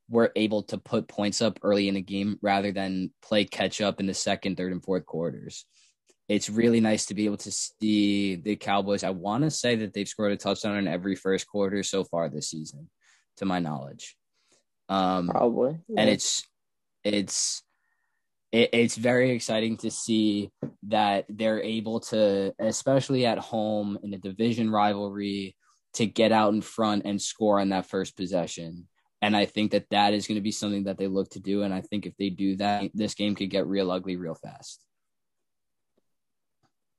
[0.08, 3.98] we're able to put points up early in the game rather than play catch up
[3.98, 5.64] in the second, third, and fourth quarters.
[6.28, 9.04] It's really nice to be able to see the Cowboys.
[9.04, 12.28] I want to say that they've scored a touchdown in every first quarter so far
[12.28, 12.88] this season,
[13.38, 14.16] to my knowledge.
[14.88, 16.00] Um, Probably, yeah.
[16.00, 16.44] and it's
[17.04, 17.62] it's
[18.52, 20.50] it, it's very exciting to see
[20.84, 25.56] that they're able to, especially at home in a division rivalry,
[25.94, 28.86] to get out in front and score on that first possession.
[29.20, 31.62] And I think that that is going to be something that they look to do.
[31.62, 34.84] And I think if they do that, this game could get real ugly real fast.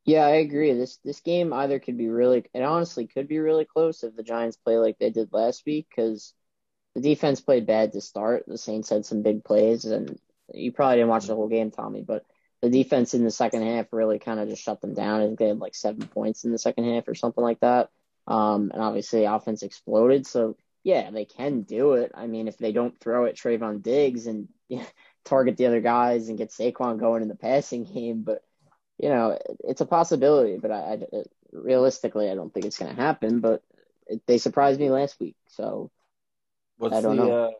[0.06, 0.74] Yeah, I agree.
[0.74, 4.24] This this game either could be really, it honestly could be really close if the
[4.24, 6.34] Giants play like they did last week because
[6.96, 8.46] the defense played bad to start.
[8.48, 10.20] The Saints had some big plays, and
[10.54, 12.26] you probably didn't watch the whole game, Tommy, but
[12.62, 15.22] the defense in the second half really kind of just shut them down.
[15.22, 17.90] I think they had like seven points in the second half or something like that.
[18.28, 20.28] Um, and obviously offense exploded.
[20.28, 22.12] So yeah, they can do it.
[22.16, 24.50] I mean, if they don't throw at Trevon Diggs and
[25.26, 28.44] target the other guys and get Saquon going in the passing game, but
[29.04, 30.58] you know, it's a possibility.
[30.58, 33.40] But I, I realistically, I don't think it's going to happen.
[33.42, 33.62] But
[34.08, 35.92] it, they surprised me last week, so
[36.78, 37.44] what's I don't the, know.
[37.46, 37.52] Uh,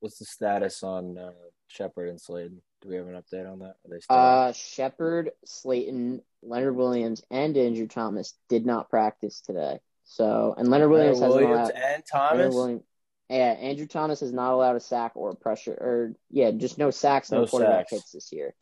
[0.00, 1.32] what's the status on uh,
[1.68, 2.60] Shepard and Slayton?
[2.82, 3.76] Do we have an update on that?
[3.84, 9.80] Are they still Uh, Shepard, Slayton, Leonard Williams, and Andrew Thomas did not practice today.
[10.04, 11.82] So, and Leonard Williams Leonard Williams allowed.
[11.94, 12.54] and Thomas?
[12.54, 12.82] Williams,
[13.28, 17.30] yeah, Andrew Thomas is not allowed a sack or pressure, or yeah, just no sacks,
[17.30, 18.02] no, No quarterback sacks.
[18.02, 18.54] hits this year.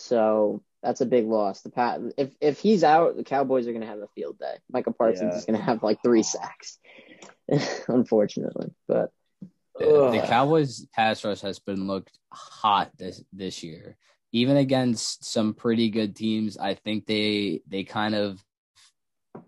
[0.00, 1.62] So that's a big loss.
[1.62, 4.54] The Pat, if if he's out, the Cowboys are going to have a field day.
[4.70, 5.38] Michael Parsons Yeah.
[5.38, 6.78] is going to have like three sacks,
[7.88, 8.70] unfortunately.
[8.86, 9.10] But
[9.78, 10.20] The, the.
[10.26, 13.96] Cowboys pass rush has been looked hot this this year.
[14.30, 18.42] Even against some pretty good teams, I think they they kind of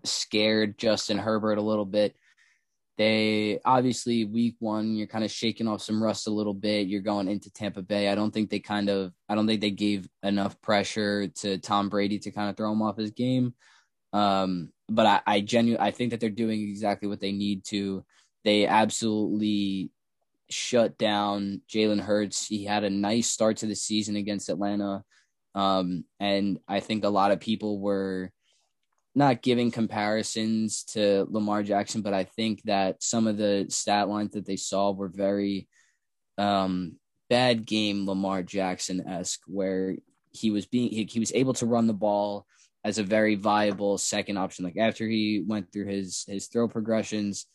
[0.03, 2.15] scared Justin Herbert a little bit.
[2.97, 6.87] They obviously week one, you're kind of shaking off some rust a little bit.
[6.87, 8.09] You're going into Tampa Bay.
[8.09, 11.89] I don't think they kind of I don't think they gave enough pressure to Tom
[11.89, 13.53] Brady to kind of throw him off his game.
[14.13, 18.03] Um, but I, I genuinely I think that they're doing exactly what they need to.
[18.43, 19.91] They absolutely
[20.49, 22.45] shut down Jalen Hurts.
[22.45, 25.03] He had a nice start to the season against Atlanta.
[25.55, 28.31] Um, and I think a lot of people were
[29.13, 34.31] not giving comparisons to Lamar Jackson, but I think that some of the stat lines
[34.31, 35.67] that they saw were very
[36.37, 36.95] um,
[37.29, 39.95] bad game Lamar Jackson esque, where
[40.31, 42.45] he was being he, he was able to run the ball
[42.85, 44.63] as a very viable second option.
[44.63, 47.47] Like after he went through his his throw progressions,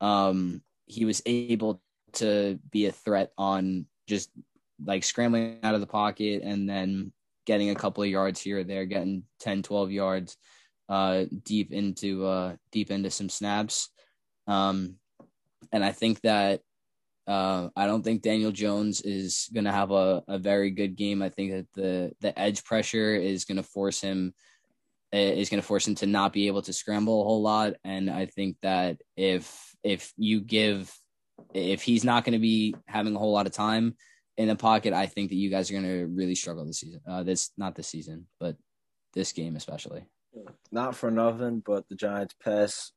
[0.00, 1.80] um, he was able
[2.14, 4.30] to be a threat on just
[4.84, 7.12] like scrambling out of the pocket and then
[7.46, 10.36] getting a couple of yards here or there, getting 10, 12 yards
[10.88, 13.90] uh, deep into uh, deep into some snaps.
[14.46, 14.96] Um,
[15.72, 16.60] and I think that
[17.26, 21.22] uh, I don't think Daniel Jones is going to have a, a very good game.
[21.22, 24.34] I think that the the edge pressure is going to force him
[25.12, 27.74] is going to force him to not be able to scramble a whole lot.
[27.84, 30.92] And I think that if if you give
[31.52, 33.96] if he's not going to be having a whole lot of time
[34.36, 37.00] in the pocket, I think that you guys are going to really struggle this season.
[37.08, 38.56] Uh, this not this season, but
[39.14, 40.04] this game especially.
[40.72, 42.92] Not for nothing, but the Giants pass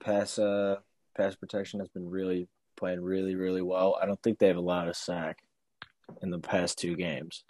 [0.00, 0.76] pass uh
[1.16, 3.98] pass protection has been really playing really, really well.
[4.00, 5.38] I don't think they've allowed a sack
[6.22, 7.44] in the past two games.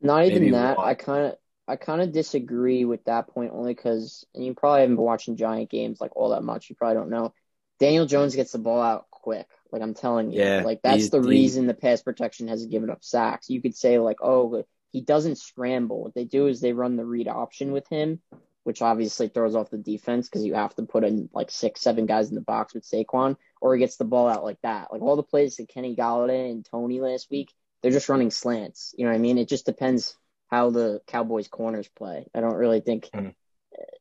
[0.00, 0.76] Not even Maybe that.
[0.76, 0.88] one.
[0.88, 1.34] I kind of
[1.68, 5.36] I kind of disagree with that point only because and you probably haven't been watching
[5.36, 6.68] Giant games like all that much.
[6.70, 7.32] You probably don't know.
[7.78, 9.46] Daniel Jones gets the ball out quick.
[9.72, 13.02] Like I'm telling you, Yeah, like that's the reason the pass protection hasn't given up
[13.02, 13.50] sacks.
[13.50, 16.02] You could say like, oh, he doesn't scramble.
[16.02, 18.20] What they do is they run the read option with him,
[18.64, 22.06] which obviously throws off the defense because you have to put in like six, seven
[22.06, 24.92] guys in the box with Saquon, or he gets the ball out like that.
[24.92, 28.94] Like all the plays to Kenny Golladay and Toney last week, they're just running slants.
[28.96, 29.38] You know what I mean?
[29.38, 30.16] It just depends
[30.48, 32.26] how the Cowboys corners play.
[32.34, 33.28] I don't really think Hmm.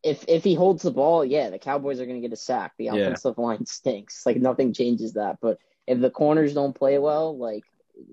[0.03, 2.73] if if he holds the ball, yeah, the Cowboys are going to get a sack.
[2.77, 2.95] The Yeah.
[2.95, 4.25] offensive line stinks.
[4.25, 5.37] Like nothing changes that.
[5.41, 7.63] But if the corners don't play well, like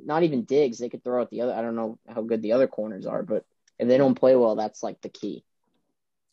[0.05, 1.55] not even Diggs, they could throw out the other.
[1.55, 3.45] I don't know how good the other corners are, but
[3.79, 5.45] if they don't play well, that's like the key.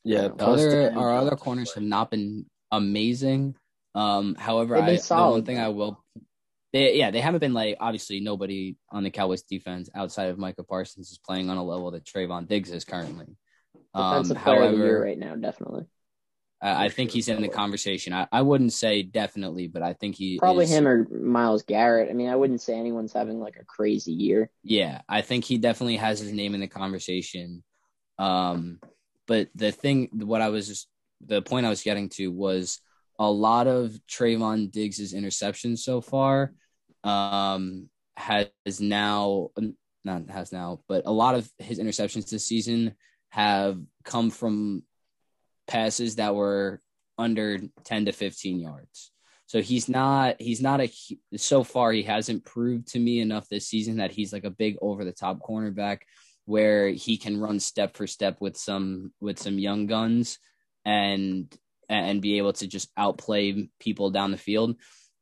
[0.04, 3.56] Yeah, The The plus other our other corners have not been amazing.
[3.96, 5.60] Um, however, I the one thing.
[5.60, 6.04] I will,
[6.72, 10.64] they yeah they haven't been like obviously nobody on the Cowboys defense outside of Micah
[10.64, 13.26] Parsons is playing on a level that Trevon Diggs is currently.
[13.94, 15.86] Um, Defensive player of the year however, right now, definitely.
[16.62, 17.56] I, I think sure, he's in the probably.
[17.56, 18.14] conversation.
[18.14, 22.10] I, I wouldn't say definitely, but I think he Probably is- him or Myles Garrett.
[22.10, 24.50] I mean, I wouldn't say anyone's having like a crazy year.
[24.64, 27.64] Yeah, I think he definitely has his name in the conversation.
[28.18, 28.80] Um,
[29.28, 30.88] but the thing, what I was just,
[31.26, 32.80] the point I was getting to was
[33.18, 36.54] a lot of Trevon Diggs's interceptions so far
[37.04, 39.50] um, has now,
[40.04, 42.96] not has now, but a lot of his interceptions this season
[43.30, 44.84] have come from
[45.70, 46.82] passes that were
[47.18, 49.12] under 10 to 15 yards.
[49.46, 50.92] So he's not he's not a
[51.36, 54.76] so far he hasn't proved to me enough this season that he's like a big
[54.82, 56.02] over the top cornerback
[56.46, 60.38] where he can run step for step with some with some young guns
[60.86, 61.52] and
[61.90, 64.76] and be able to just outplay people down the field.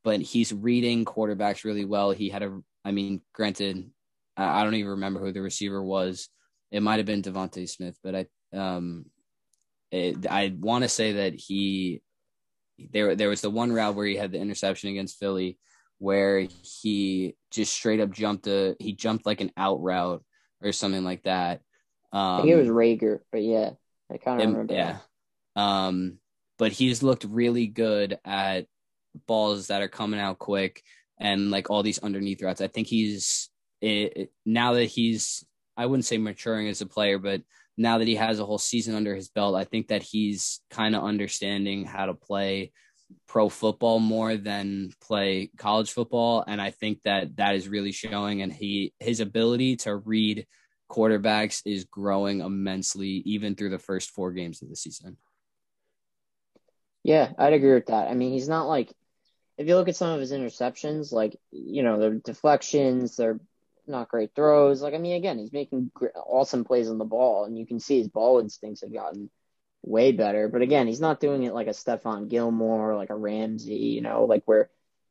[0.03, 2.11] But he's reading quarterbacks really well.
[2.11, 3.89] He had a I mean, granted,
[4.35, 6.27] I don't even remember who the receiver was.
[6.71, 9.05] It might have been DeVonta Smith, but I um
[9.91, 12.01] it, I want to say that he
[12.91, 15.57] there there was the one route where he had the interception against Philly
[15.99, 20.23] where he just straight up jumped a he jumped like an out route
[20.61, 21.61] or something like that.
[22.11, 23.71] Um, I think it was Reagor, but yeah,
[24.11, 24.73] I kind of remember.
[24.73, 24.97] Yeah.
[25.55, 26.19] Um,
[26.57, 28.67] but he's looked really good at
[29.25, 30.83] balls that are coming out quick
[31.19, 32.61] and like all these underneath routes.
[32.61, 33.49] I think he's
[33.81, 35.43] it, now that he's
[35.75, 37.41] I wouldn't say maturing as a player, but
[37.77, 40.95] now that he has a whole season under his belt, I think that he's kind
[40.95, 42.71] of understanding how to play
[43.27, 48.41] pro football more than play college football and I think that that is really showing
[48.41, 50.45] and he his ability to read
[50.91, 55.17] quarterbacks is growing immensely even through the first 4 games of the season.
[57.03, 58.09] Yeah, I'd agree with that.
[58.09, 58.91] I mean, he's not like
[59.57, 63.39] if you look at some of his interceptions, like you know, they're deflections, they're
[63.87, 64.81] not great throws.
[64.81, 67.97] Like I mean, again, he's making awesome plays on the ball, and you can see
[67.99, 69.29] his ball instincts have gotten
[69.83, 70.49] way better.
[70.49, 74.25] But again, he's not doing it like a Stephon Gilmore, like a Ramsey, you know,
[74.25, 74.69] like where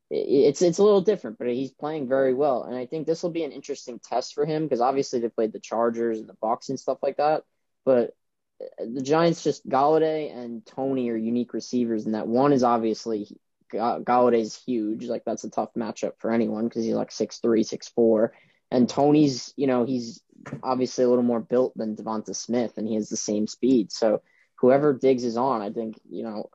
[0.09, 1.37] it's it's a little different.
[1.37, 4.45] But he's playing very well, and I think this will be an interesting test for
[4.45, 7.43] him because obviously they played the Chargers and the Bucs and stuff like that.
[7.85, 8.15] But
[8.61, 13.27] uh, the Giants just Golladay and Toney are unique receivers, and that one is obviously
[13.71, 15.05] Golladay's huge.
[15.05, 18.33] Like that's a tough matchup for anyone because he's like six three, six four,
[18.71, 20.21] and Toney's, you know he's
[20.63, 23.91] obviously a little more built than DeVonta Smith, and he has the same speed.
[23.91, 24.21] So
[24.55, 26.49] whoever Diggs is on, I think you know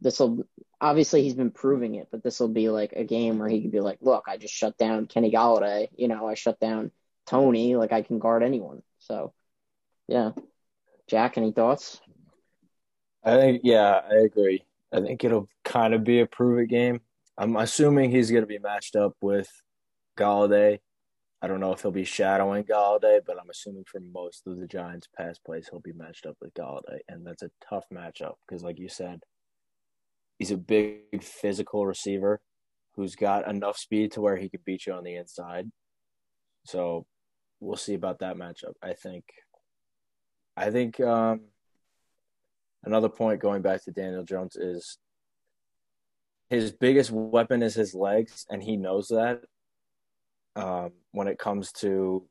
[0.00, 0.46] this will
[0.80, 3.72] obviously he's been proving it, but this will be like a game where he could
[3.72, 5.88] be like, look, I just shut down Kenny Golladay.
[5.96, 6.90] You know, I shut down
[7.26, 7.76] Tony.
[7.76, 8.82] Like I can guard anyone.
[8.98, 9.32] So
[10.08, 10.32] yeah.
[11.08, 12.00] Jack, any thoughts?
[13.24, 14.64] I think yeah, I agree.
[14.92, 17.00] I think it'll kind of be a prove it game.
[17.38, 19.50] I'm assuming he's going to be matched up with
[20.16, 20.78] Golladay.
[21.46, 24.66] I don't know if he'll be shadowing Golladay, but I'm assuming for most of the
[24.66, 28.64] Giants' pass plays, he'll be matched up with Golladay, and that's a tough matchup because,
[28.64, 29.20] like you said,
[30.40, 32.40] he's a big physical receiver
[32.96, 35.70] who's got enough speed to where he could beat you on the inside.
[36.64, 37.06] So
[37.60, 38.72] we'll see about that matchup.
[38.82, 39.22] I think
[40.56, 41.42] I think um,
[42.82, 44.98] another point going back to Daniel Jones is
[46.50, 49.42] his biggest weapon is his legs, and he knows that.
[50.56, 52.26] Um, when it comes to,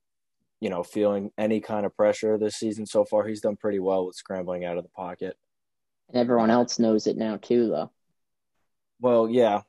[0.60, 4.08] you know, feeling any kind of pressure this season so far, he's done pretty well
[4.08, 5.38] with scrambling out of the pocket.
[6.10, 7.92] And everyone else knows it now too, though.
[9.00, 9.62] Well, yeah,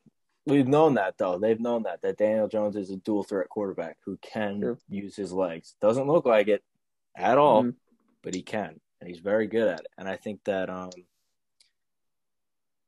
[0.47, 1.39] we've known that though.
[1.39, 4.79] They've known that that Daniel Jones is a dual threat quarterback who can True.
[4.89, 5.75] use his legs.
[5.81, 6.63] Doesn't look like it
[7.17, 7.63] at all.
[7.63, 7.71] Mm-hmm
[8.27, 9.87] but he can, and he's very good at it.
[9.97, 10.91] And I think that um,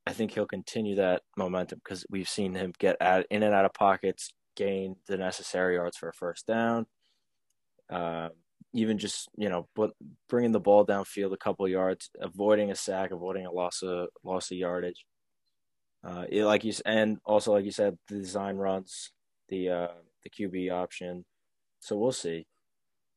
[0.05, 3.63] I think he'll continue that momentum because we've seen him get at in and out
[3.63, 6.85] of pockets, gain the necessary yards for a first down.
[7.89, 8.29] Uh,
[8.73, 9.91] even just you know, but
[10.27, 14.51] bringing the ball downfield a couple yards, avoiding a sack, avoiding a loss of loss
[14.51, 15.05] of yardage.
[16.03, 19.11] Uh, it, like you and also like you said, the design runs,
[19.47, 19.87] the uh,
[20.23, 21.25] the QB option.
[21.79, 22.45] So we'll see.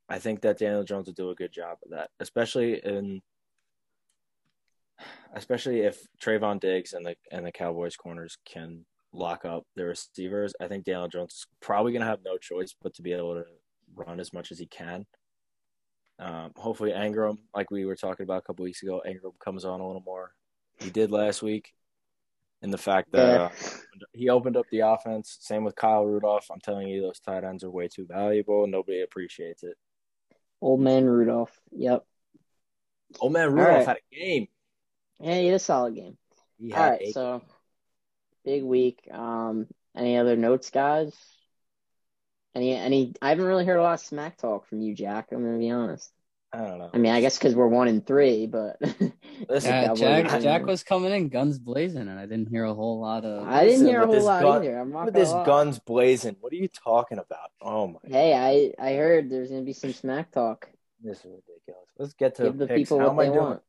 [0.09, 3.20] I think that Daniel Jones will do a good job of that, especially in
[5.35, 10.55] especially if Trevon Diggs and the and the Cowboys corners can lock up their receivers.
[10.61, 13.35] I think Daniel Jones is probably going to have no choice but to be able
[13.35, 13.44] to
[13.94, 15.07] run as much as he can.
[16.18, 19.81] Um, hopefully, Engram, like we were talking about a couple weeks ago, Engram comes on
[19.81, 20.33] a little more.
[20.79, 21.72] He did last week,
[22.62, 23.51] and the fact that uh,
[24.12, 25.37] he opened up the offense.
[25.40, 26.46] Same with Kyle Rudolph.
[26.51, 28.66] I'm telling you, those tight ends are way too valuable.
[28.66, 29.77] Nobody appreciates it.
[30.61, 31.59] Old man Rudolph.
[31.72, 32.05] Yep.
[33.20, 33.87] Old man Rudolph right.
[33.87, 34.48] had a game.
[35.18, 36.16] Yeah, he had a solid game.
[36.72, 37.42] All right, so
[38.44, 39.09] big week.
[39.11, 41.14] Um, any other notes, guys?
[42.55, 43.14] Any any?
[43.22, 45.28] I haven't really heard a lot of smack talk from you, Jack.
[45.33, 46.12] I'm gonna be honest.
[46.55, 46.90] I don't know.
[46.92, 51.11] I mean, I guess because we're one in three, but yeah, Jack Jack was coming
[51.11, 53.48] in guns blazing, and I didn't hear a whole lot of.
[53.48, 54.78] I didn't hear a whole lot gun, either.
[54.78, 55.46] I'm not with this lie.
[55.46, 56.37] guns blazing.
[56.40, 57.50] What are you talking about?
[57.62, 57.98] Oh my!
[58.05, 58.35] Hey,
[58.78, 60.68] I I heard there's gonna be some smack talk.
[61.02, 61.88] This is ridiculous.
[61.98, 63.38] Let's get to Give the, the people How what they doing?
[63.38, 63.62] want.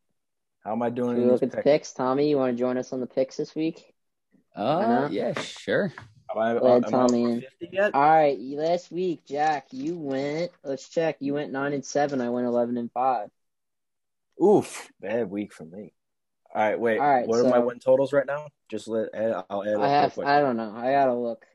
[0.65, 1.15] How am I doing?
[1.15, 1.55] Should we look at picks?
[1.55, 2.29] the picks, Tommy.
[2.29, 3.92] You want to join us on the picks this week?
[4.55, 5.07] Uh, uh-huh.
[5.11, 5.93] yeah, sure.
[6.35, 7.45] Uh, am I, Glad Tommy
[7.93, 10.51] All right, last week, Jack, you went.
[10.63, 11.17] Let's check.
[11.19, 12.21] You went nine and seven.
[12.21, 13.29] I went eleven and five.
[14.43, 15.93] Oof, bad week for me.
[16.53, 16.99] All right, wait.
[16.99, 18.47] All right, what so, are my win totals right now?
[18.69, 19.09] Just let
[19.49, 19.79] I'll add.
[19.79, 20.17] I have.
[20.19, 20.73] I don't know.
[20.75, 21.45] I gotta look.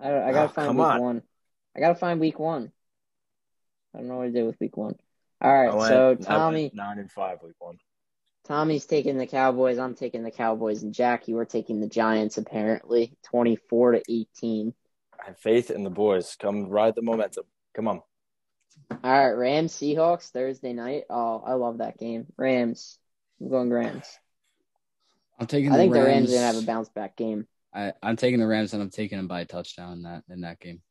[0.00, 1.00] I I gotta oh, find week on.
[1.00, 1.22] one.
[1.76, 2.72] I gotta find week one.
[3.94, 4.96] I don't know what to do with week one.
[5.40, 7.78] All right, went, so Tommy nine and five week one.
[8.46, 9.78] Tommy's taking the Cowboys.
[9.78, 12.36] I'm taking the Cowboys, and Jack, you are taking the Giants.
[12.36, 14.74] Apparently, twenty four to eighteen.
[15.20, 16.36] I have faith in the boys.
[16.38, 17.44] Come ride the momentum.
[17.74, 18.02] Come on.
[18.90, 21.04] All right, Rams Seahawks Thursday night.
[21.08, 22.26] Oh, I love that game.
[22.36, 22.98] Rams
[23.40, 24.06] I'm going Rams.
[25.40, 25.72] I'm taking.
[25.72, 27.46] I think the the Rams Rams are gonna have a bounce back game.
[27.74, 30.42] I, I'm taking the Rams, and I'm taking them by a touchdown in that in
[30.42, 30.82] that game.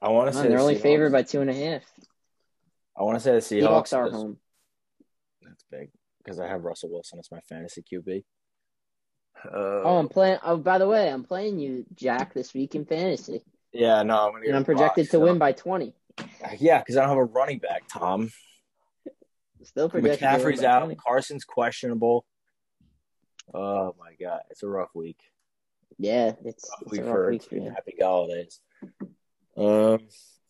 [0.00, 0.82] I want to say they're the only Seahawks.
[0.82, 1.82] favored by two and a half.
[2.96, 3.96] I want to say the Seahawks, Seahawks.
[3.96, 4.36] are home.
[5.42, 5.90] That's big
[6.22, 8.24] because I have Russell Wilson as my fantasy QB.
[9.44, 9.48] Uh,
[9.84, 10.38] Oh, I'm playing.
[10.42, 13.42] Oh, by the way, I'm playing you, Jack, this week in fantasy,
[13.72, 15.94] yeah, no, I'm gonna and I'm projected box, to so- win by 20.
[16.58, 18.30] Yeah, because I don't have a running back, Tom.
[19.62, 20.18] Still projected.
[20.20, 20.78] to win McCaffrey's by out.
[20.80, 20.96] 20.
[20.96, 22.24] Carson's questionable.
[23.54, 25.18] Oh my god, it's a rough week.
[25.98, 27.70] Yeah, it's, Rough it's week a rough for week for you.
[27.70, 28.60] Happy Holidays.
[29.56, 29.98] Um,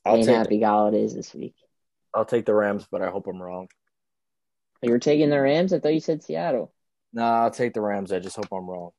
[0.04, 1.54] I'll Ain't take happy holidays this week.
[2.14, 3.68] I'll take the Rams, but I hope I'm wrong.
[4.83, 5.72] You were taking the Rams.
[5.72, 6.72] I thought you said Seattle.
[7.12, 8.12] No, I'll take the Rams.
[8.12, 8.91] I just hope I'm wrong.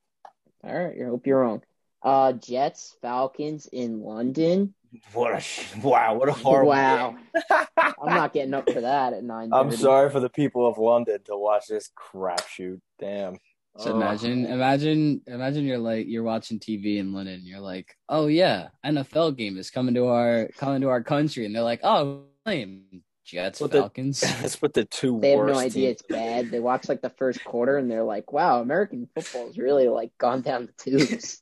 [0.64, 1.64] All right, you hope you're wrong.
[2.04, 4.74] Uh, Jets, Falcons in London.
[5.14, 6.16] What a wow!
[6.16, 6.70] What a horrible.
[6.72, 7.66] Wow, game.
[7.80, 9.50] I'm not getting up for that at nine.
[9.54, 12.82] I'm sorry for the people of London to watch this crapshoot.
[13.00, 13.38] Damn.
[13.78, 13.96] So Oh.
[13.96, 17.36] imagine, imagine, imagine you're like you're watching TV in London.
[17.36, 21.46] And you're like, oh yeah, NFL game is coming to our coming to our country,
[21.46, 22.84] and they're like, oh, lame.
[23.26, 24.20] Jets, What the- Falcons.
[24.42, 26.52] That's what the two They have worst no idea teams- it's bad.
[26.52, 30.42] They watch like the first quarter and they're like, "Wow, American football's really like gone
[30.42, 31.42] down the tubes."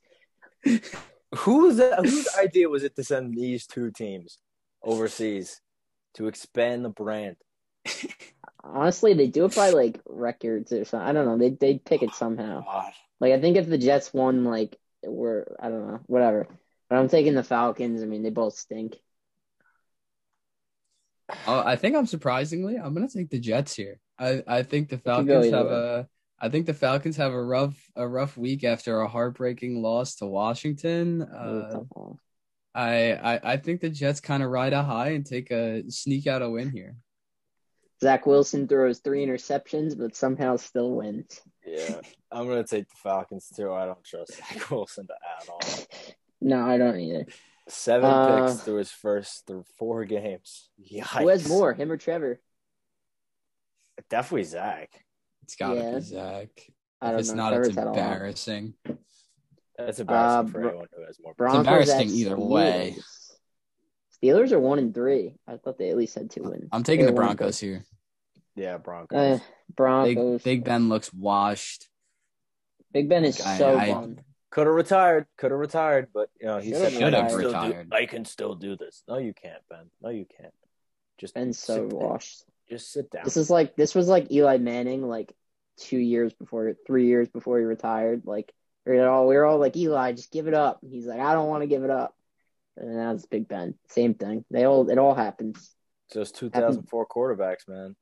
[1.36, 2.00] Who was that?
[2.06, 4.40] Whose idea was it to send these two teams
[4.84, 5.62] overseas
[6.16, 7.38] to expand the brand?
[8.64, 11.08] Honestly, they do it by like records or something.
[11.08, 11.38] I don't know.
[11.38, 12.64] They they pick it somehow.
[12.68, 12.92] Oh, God.
[13.20, 16.48] Like I think if the Jets won, like were I don't know, whatever.
[16.90, 18.02] But I'm taking the Falcons.
[18.02, 18.98] I mean, they both stink.
[21.48, 24.00] Oh, I think I'm surprisingly, I'm gonna take the Jets here.
[24.18, 25.74] I, I think the Falcons have way.
[25.74, 26.08] a
[26.42, 30.26] I think the Falcons have a rough a rough week after a heartbreaking loss to
[30.26, 31.22] Washington.
[31.22, 31.82] Uh,
[32.74, 36.28] I, I I think the Jets kind of ride a high and take a sneak
[36.28, 36.96] out a win here.
[38.02, 41.42] Zach Wilson throws three interceptions, but somehow still wins.
[41.66, 42.00] Yeah,
[42.32, 43.74] I'm gonna take the Falcons too.
[43.74, 45.62] I don't trust Zach Wilson to at all.
[46.42, 47.26] No, I don't either.
[47.70, 50.70] Seven Uh, picks through his first through four games.
[50.92, 51.20] Yikes.
[51.22, 52.42] Who has more, him or Trevor?
[54.10, 54.90] Definitely Zach.
[55.44, 55.96] It's gotta Yeah.
[55.96, 56.50] be Zach.
[57.02, 57.36] I If don't it's know.
[57.36, 57.98] not, Trevor's it's had a lot.
[57.98, 58.74] embarrassing.
[59.78, 61.34] That's embarrassing Uh, for anyone who has more.
[61.36, 62.96] Broncos embarrassing at either way.
[62.98, 63.38] Steelers.
[64.22, 65.38] Steelers are one and three.
[65.48, 66.68] I thought they at least had two wins.
[66.72, 67.86] I'm taking They're the Broncos here.
[68.56, 68.84] Yeah, three.
[68.84, 69.18] Broncos.
[69.18, 69.34] Uh,
[69.68, 70.44] Big, Broncos.
[70.44, 71.88] Big Ben looks washed.
[72.92, 74.24] Big Ben is I- so I- bummed.
[74.52, 75.28] Could have retired.
[75.38, 77.50] Could have retired, but you know he Should've said, "I can retired.
[77.50, 79.90] still do- I can still do this." No, you can't, Ben.
[80.02, 80.54] No, you can't.
[81.20, 82.44] Just Ben's so sit, washed.
[82.70, 83.24] Just sit down.
[83.26, 85.36] This is like this was like Eli Manning like
[85.78, 88.24] two years before, three years before he retired.
[88.26, 88.52] Like
[88.86, 90.80] we were all we were all like Eli, just give it up.
[90.82, 92.16] He's like, I don't want to give it up.
[92.78, 93.76] And now it's Big Ben.
[93.90, 94.46] Same thing.
[94.50, 95.76] They all it all happens.
[96.12, 97.96] Just 2004 quarterbacks, man.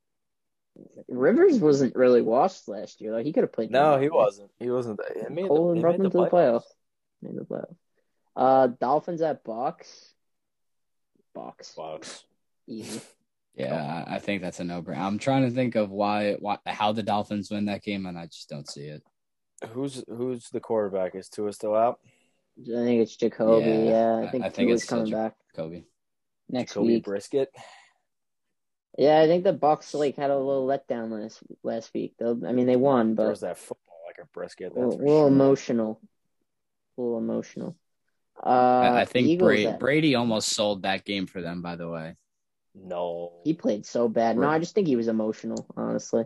[1.08, 3.12] Rivers wasn't really washed last year.
[3.12, 3.70] Like he could have played.
[3.70, 4.50] No, he wasn't.
[4.58, 5.00] He wasn't.
[5.14, 6.62] He made the, Cole he and brought made them the to the playoffs.
[7.22, 7.76] Made the playoffs.
[8.36, 10.12] Uh, Dolphins at Bucks.
[11.34, 11.74] Bucks.
[11.76, 12.24] Bucks.
[12.66, 13.00] Easy.
[13.54, 14.98] Yeah, I I think that's a no brainer.
[14.98, 18.26] I'm trying to think of why, why, how the Dolphins win that game, and I
[18.26, 19.02] just don't see it.
[19.70, 21.16] Who's who's the quarterback?
[21.16, 21.98] Is Tua still out?
[22.62, 23.66] I think it's Jacoby.
[23.66, 25.82] Yeah, Yeah, I- I think I think Tua's it's coming back Kobe.
[26.48, 27.04] next Kobe week.
[27.04, 27.46] Brissett.
[28.98, 32.14] Yeah, I think the Bucks like had a little letdown last last week.
[32.18, 34.72] Though I mean, they won, but was that football like a brisket.
[34.72, 35.28] a That's little, little sure.
[35.28, 36.00] emotional.
[36.96, 37.76] A little emotional.
[38.44, 41.62] Uh, I, I think Eagles Brady, Brady almost sold that game for them.
[41.62, 42.16] By the way,
[42.74, 43.34] No.
[43.44, 44.36] He played so bad.
[44.36, 45.66] No, I just think he was emotional.
[45.76, 46.24] Honestly,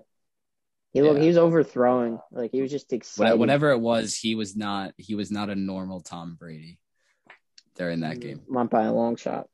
[0.94, 2.20] he looked he was overthrowing.
[2.30, 3.38] Like he was just excited.
[3.38, 4.94] Whatever it was, he was not.
[4.96, 6.78] He was not a normal Tom Brady
[7.76, 8.40] during that game.
[8.48, 9.48] Not by a long shot.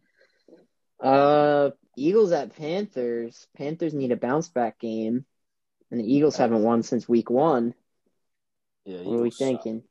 [1.00, 1.70] Uh,
[2.06, 3.46] Eagles at Panthers.
[3.56, 5.24] Panthers need a bounce back game,
[5.90, 7.74] and the Eagles haven't won since week one.
[8.84, 9.46] Yeah, What are we Eagles suck.
[9.48, 9.82] thinking?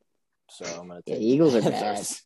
[0.50, 2.24] So I'm gonna Yeah, take the Eagles are Panthers.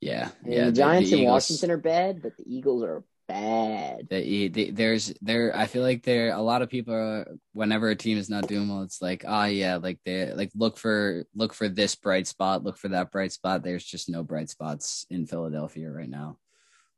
[0.00, 0.64] Yeah, I mean, yeah.
[0.66, 4.08] the Giants and Eagles- Washington are bad, but the Eagles are bad.
[4.10, 7.94] the, the, there's there I feel like there a lot of people are, whenever a
[7.94, 11.54] team is not doing well it's like ah yeah like they like look for look
[11.54, 15.26] for this bright spot look for that bright spot there's just no bright spots in
[15.26, 16.38] Philadelphia right now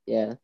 [0.06, 0.34] Yeah,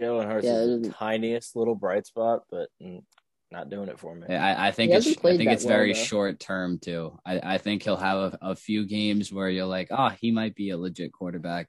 [0.00, 3.02] Jalen Hurts Yeah, is the tiniest little bright spot, but mm,
[3.50, 4.34] not doing it for me.
[4.34, 5.98] I, I think it's I think it's well, very though.
[5.98, 9.88] short term too I, I think he'll have a, a few games where you're like
[9.90, 11.68] ah he might be a legit quarterback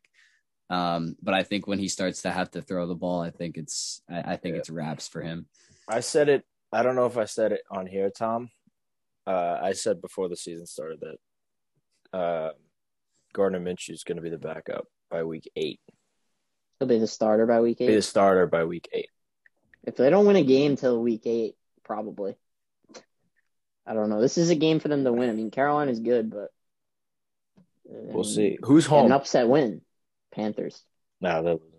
[0.70, 3.58] um but I think when he starts to have to throw the ball I think
[3.58, 4.60] it's I, I think Yeah.
[4.60, 5.48] it's wraps for him
[5.88, 6.44] I said it.
[6.72, 8.50] I don't know if I said it on here, Tom.
[9.26, 12.52] Uh, I said before the season started that uh,
[13.34, 15.80] Gardner Minshew is going to be the backup by week eight.
[16.80, 17.88] He'll be the starter by week eight.
[17.88, 19.10] Be the starter by week eight.
[19.84, 22.36] If they don't win a game till week eight, probably.
[23.86, 24.22] I don't know.
[24.22, 25.30] This is a game for them to win.
[25.30, 26.50] I mean, Carolina is good, but
[27.58, 28.58] I We'll see.
[28.64, 29.08] Who's home?
[29.08, 29.82] An upset win.
[30.32, 30.84] Panthers.
[31.22, 31.70] No, they're losing.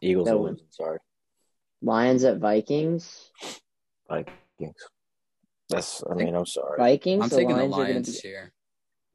[0.00, 0.52] Eagles They'll are win.
[0.52, 0.66] losing.
[0.70, 0.98] Sorry,
[1.82, 3.30] Lions at Vikings.
[4.08, 4.32] Vikings.
[5.68, 6.02] That's.
[6.10, 6.78] I mean, I'm sorry.
[6.78, 7.22] Vikings.
[7.24, 8.52] I'm the taking the Lions are going Lions to be here.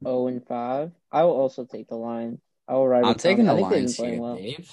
[0.04, 0.92] zero and five.
[1.10, 2.40] I will also take the Lions.
[2.68, 3.02] I will ride.
[3.02, 3.30] I'm with Tom.
[3.30, 4.36] taking the I think Lions here, well.
[4.36, 4.72] Dave.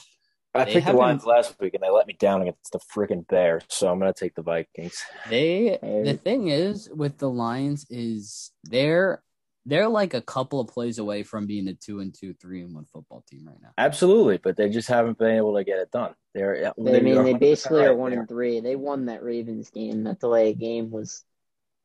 [0.53, 3.27] I They picked the Lions last week and they let me down against the freaking
[3.27, 5.03] Bears, so I'm gonna take the Vikings.
[5.29, 6.03] They Hey.
[6.03, 9.21] the thing is with the Lions is they're
[9.65, 12.73] they're like a couple of plays away from being a two and two, three and
[12.73, 13.69] one football team right now.
[13.77, 16.15] Absolutely, but they just haven't been able to get it done.
[16.33, 16.73] They're.
[16.77, 18.21] They, I mean, they basically are one there.
[18.21, 18.61] and three.
[18.61, 20.05] They won that Ravens game.
[20.05, 21.23] That delay game was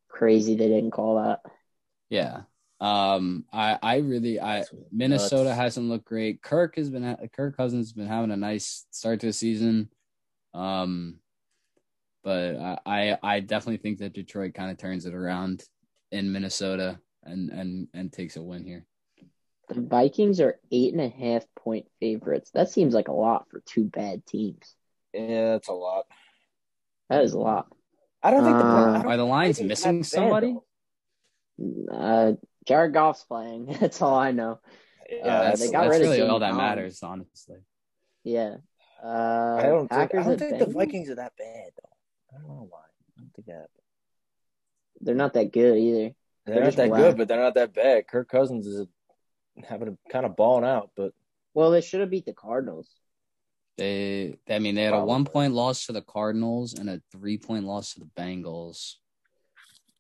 [0.09, 0.55] crazy.
[0.55, 1.41] They didn't call that.
[2.09, 2.43] Yeah.
[2.81, 5.57] Um I I really I Minnesota nuts.
[5.57, 6.43] hasn't looked great.
[6.43, 9.91] Kirk has been Kirk Cousins has been having a nice start to the season.
[10.53, 11.21] Um
[12.23, 15.65] but I I, I definitely think that Detroit kind of turns it around
[16.11, 18.87] in Minnesota and and and takes a win here.
[19.69, 22.51] The Vikings are eight and a half point favorites.
[22.53, 24.75] That seems like a lot for two bad teams.
[25.15, 26.05] Yeah, that's a lot.
[27.09, 27.69] That is a lot.
[28.23, 30.57] I don't think the Uh, I don't Are the think Lions missing that bad, somebody?
[31.91, 32.33] Uh,
[32.67, 33.67] Jared Goff's playing.
[33.81, 34.61] That's all I know.
[35.11, 37.59] Yeah, Uh, that's they got that's rid of really Sam all that matters, honestly.
[38.25, 38.57] Yeah.
[39.05, 39.89] Uh, I don't.
[39.89, 42.35] Think, I don't at think the Vikings are that bad though.
[42.37, 42.79] I don't know why.
[42.79, 43.67] I don't think that.
[45.03, 46.15] They're not that good either.
[46.47, 47.01] They're, They're not that whack.
[47.01, 48.09] good, but they're not that bad.
[48.09, 48.87] Kirk Cousins is
[49.63, 51.13] having a, kind of balling out, but
[51.53, 52.89] Well, they should have beat the Cardinals.
[53.77, 57.37] They, I mean, they had a one point loss to the Cardinals and a three
[57.37, 58.95] point loss to the Bengals.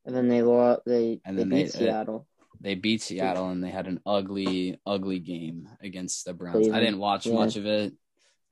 [0.06, 0.82] And then they lost.
[0.86, 2.26] They And they then beat they- Seattle.
[2.64, 6.70] They beat Seattle and they had an ugly, ugly game against the Browns.
[6.70, 7.34] I didn't watch Yeah.
[7.34, 7.92] much of it,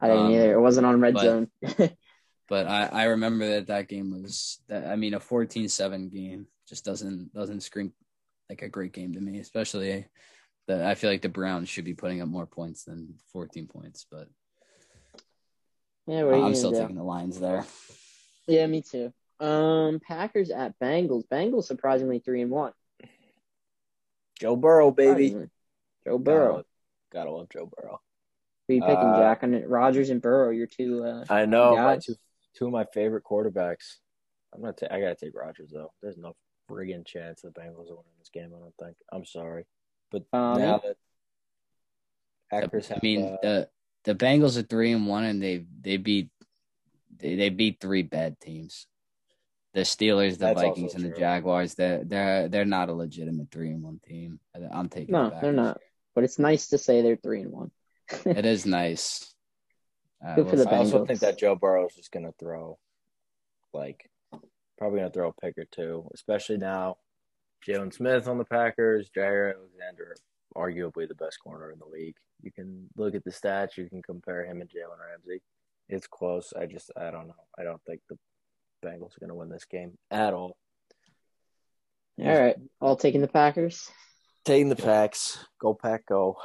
[0.03, 0.53] I didn't um, either.
[0.53, 1.49] It wasn't on red but- zone.
[2.49, 4.87] but I, I remember that that game was that.
[4.87, 7.95] I mean, a 14-7 game just doesn't doesn't scream
[8.51, 9.39] like a great game to me.
[9.39, 10.07] Especially
[10.69, 14.05] that I feel like the Browns should be putting up more points than 14 points.
[14.11, 14.29] But
[16.07, 16.81] yeah, I'm still do?
[16.81, 17.65] taking the lines there.
[18.47, 19.13] Yeah, me too.
[19.41, 21.27] Um, Packers at Bengals.
[21.29, 22.73] Bengals surprisingly three and one.
[24.43, 25.37] Joe Burrow, baby.
[26.05, 26.65] Joe Burrow.
[27.13, 28.01] Gotta love Joe Burrow.
[28.67, 29.45] Who you picking, Uh, Jack?
[29.45, 30.51] And Rodgers and Burrow.
[30.51, 31.05] Your two.
[31.05, 32.17] Uh, I know my two
[32.55, 33.99] two of my favorite quarterbacks.
[34.53, 34.91] I'm gonna take.
[34.91, 35.93] I gotta take Rodgers though.
[36.03, 36.35] There's no
[36.69, 38.53] friggin' chance the Bengals are winning this game.
[38.55, 38.97] I don't think.
[39.13, 39.65] I'm sorry,
[40.11, 40.97] but Um, now that
[42.51, 43.69] Packers I have, mean, uh, the
[44.05, 46.31] the Bengals are three and one, and they they beat
[47.17, 48.89] they, they beat three bad teams.
[49.75, 51.19] The Steelers, the That's Vikings, and the.
[51.19, 51.75] Jaguars.
[51.75, 54.39] They're they're they're not a legitimate three and one team.
[54.73, 55.13] I'm taking.
[55.13, 55.81] No, the they're not.
[56.15, 57.71] but it's nice to say they're three and one.
[58.27, 59.35] It is nice.
[60.25, 60.71] Uh, Good for the.
[60.71, 62.79] I also think that Joe Burrow is just gonna throw,
[63.73, 64.11] like,
[64.77, 66.97] probably gonna throw a pick or two, especially now.
[67.67, 70.17] Jaylon Smith on the Packers, Jaire Alexander,
[70.57, 72.17] arguably the best corner in the league.
[72.43, 73.77] You can look at the stats.
[73.77, 75.41] You can compare him and Jalen Ramsey.
[75.89, 76.53] It's close.
[76.59, 77.35] I just, I don't know.
[77.59, 78.19] I don't think the
[78.85, 80.57] Bengals are gonna win this game at all.
[82.21, 83.91] All right, all taking the Packers.
[84.45, 85.39] Taking the packs.
[85.61, 86.37] Go pack, go.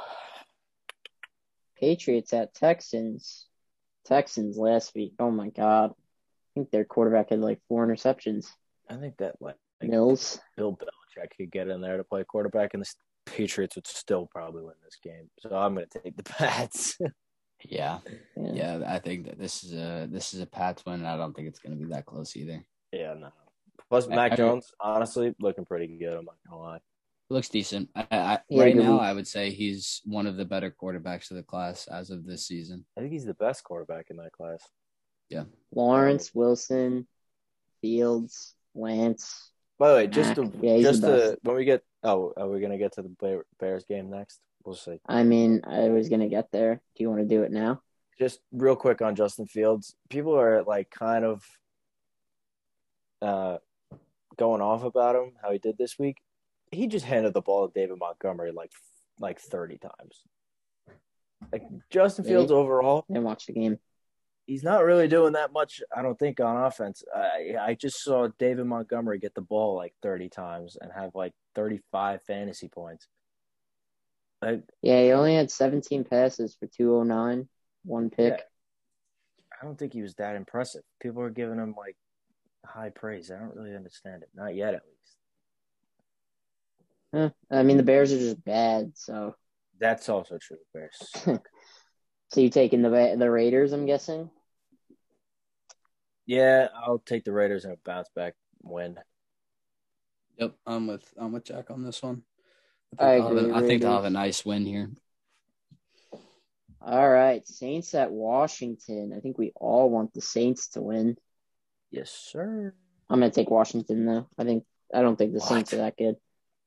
[1.78, 3.46] Patriots at Texans.
[4.04, 5.14] Texans last week.
[5.18, 8.46] Oh my God, I think their quarterback had like four interceptions.
[8.88, 10.40] I think that like, like Mills.
[10.56, 12.94] Bill Belichick could get in there to play quarterback, and the
[13.26, 15.28] Patriots would still probably win this game.
[15.40, 16.98] So I'm going to take the Pats.
[17.64, 17.98] Yeah,
[18.36, 18.52] Yeah.
[18.78, 18.82] yeah.
[18.86, 21.04] I think that this is a this is a Pats win.
[21.04, 22.64] I don't think it's going to be that close either.
[22.92, 23.30] yeah, no.
[23.88, 26.16] Plus, I- Mac I- Jones, honestly, looking pretty good.
[26.18, 26.80] I'm not gonna lie.
[27.30, 27.90] Looks decent.
[27.94, 29.00] I, I, Yeah, right now, week.
[29.02, 32.46] I would say he's one of the better quarterbacks of the class as of this
[32.46, 32.86] season.
[32.96, 34.62] I think he's the best quarterback in that class.
[35.28, 35.44] Yeah.
[35.74, 37.06] Lawrence, Wilson,
[37.82, 39.50] Fields, Lance.
[39.78, 42.60] By the way, just to Yeah, just the to when we get oh, are we
[42.60, 44.40] gonna get to the Bears game next?
[44.64, 45.00] We'll see.
[45.06, 46.80] I mean, I was gonna get there.
[46.96, 47.82] Do you want to do it now?
[48.18, 49.94] Just real quick on Justin Fields.
[50.10, 51.44] People are like kind of
[53.22, 53.58] uh
[54.36, 56.16] going off about him how he did this week.
[56.70, 58.72] He just handed the ball to David Montgomery like
[59.18, 60.22] like 30 times.
[61.52, 62.36] Like Justin Really?
[62.36, 63.78] Fields overall, and watch the game.
[64.46, 65.80] he's not really doing that much.
[65.94, 67.02] I don't think on offense.
[67.14, 71.32] I I just saw David Montgomery get the ball like 30 times and have like
[71.54, 73.06] 35 fantasy points.
[74.42, 77.48] Like, Yeah, he only had 17 passes for 209,
[77.84, 78.34] one pick.
[78.38, 78.42] Yeah.
[79.60, 80.82] I don't think he was that impressive.
[81.00, 81.96] People are giving him like
[82.64, 83.30] high praise.
[83.30, 84.28] I don't really understand it.
[84.34, 85.16] Not yet, at least.
[87.12, 87.30] Huh.
[87.50, 88.92] I mean, the Bears are just bad.
[88.94, 89.34] So,
[89.80, 90.58] That's also true.
[90.72, 90.96] Bears.
[92.30, 93.72] so you taking the the Raiders?
[93.72, 94.30] I'm guessing.
[96.26, 98.98] yeah, I'll take the Raiders and a bounce back win.
[100.38, 102.22] Yep, I'm with I'm with Jack on this one.
[102.98, 104.90] I I think, they'll, have, agree, a- I think they'll have a nice win here.
[106.80, 109.12] All right, Saints at Washington.
[109.14, 111.16] I think we all want the Saints to win.
[111.90, 112.72] Yes, sir.
[113.10, 114.26] I'm gonna take Washington though.
[114.38, 114.64] I think
[114.94, 116.16] I don't think the Saints are that good.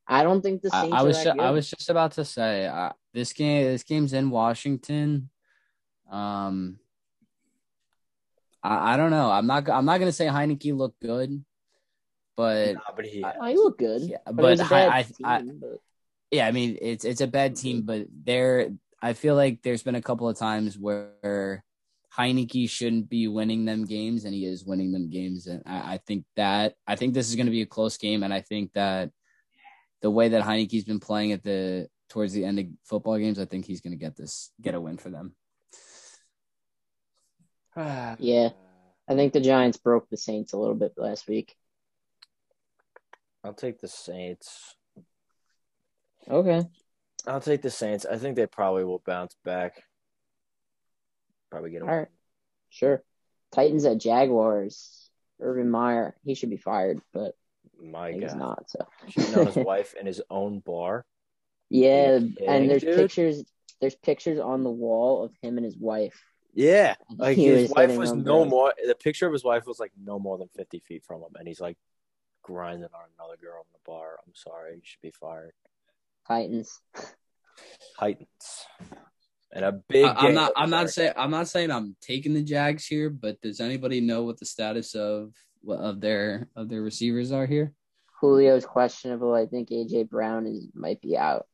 [0.08, 1.44] I don't think the Saints I was are ju- that good.
[1.46, 5.30] I was just about to say uh, this game this game's in Washington.
[6.10, 6.80] Um,
[8.64, 9.32] I, I don't know.
[9.32, 11.44] I'm not I'm not gonna say Heinicke looked good,
[12.36, 13.24] but Nah, but he.
[13.24, 15.26] Oh, he looked good, Yeah, but, but it was a bad I- team.
[15.26, 15.80] I- but
[16.32, 17.86] yeah, I mean it's it's a bad team, mm-hmm.
[17.86, 18.72] but there
[19.02, 21.64] I feel like there's been a couple of times where
[22.18, 26.00] Heinicke shouldn't be winning them games, and he is winning them games, and I, I
[26.06, 28.74] think that I think this is going to be a close game, and I think
[28.74, 29.12] that
[30.02, 33.46] the way that Heinicke's been playing at the towards the end of football games, I
[33.46, 35.36] think he's going to get this get a win for them.
[38.20, 38.50] Yeah.
[39.08, 41.56] I think the Giants broke the Saints a little bit last week.
[43.44, 44.76] I'll take the Saints.
[46.30, 46.64] Okay.
[47.28, 48.06] I'll take the Saints.
[48.06, 49.84] I think they probably will bounce back.
[51.50, 52.08] Probably get a All right.
[52.70, 53.04] Sure.
[53.52, 55.10] Titans at Jaguars.
[55.40, 56.16] Urban Meyer.
[56.24, 57.36] He should be fired, but
[57.82, 58.38] My he's God.
[58.38, 58.70] not.
[58.70, 61.06] So Cheating on his wife in his own bar.
[61.70, 62.96] yeah, and there's dude?
[62.96, 63.44] pictures.
[63.82, 66.24] There's pictures on the wall of him and his wife.
[66.54, 66.96] Yeah.
[67.18, 69.92] Like He his was wife was no more the picture of his wife was like
[70.02, 71.78] no more than fifty feet from him and he's like
[72.44, 74.18] grinding on another girl in the bar.
[74.26, 75.54] I'm sorry, you should be fired.
[76.28, 76.80] Titans.
[78.00, 78.66] Titans.
[79.54, 82.42] And a big I, am not I'm not saying I'm not saying I'm taking the
[82.42, 85.34] Jags here, but does anybody know what the status of
[85.68, 87.74] of their of their receivers are here?
[88.22, 89.34] Julio's questionable.
[89.34, 91.48] I think AJ Brown is might be out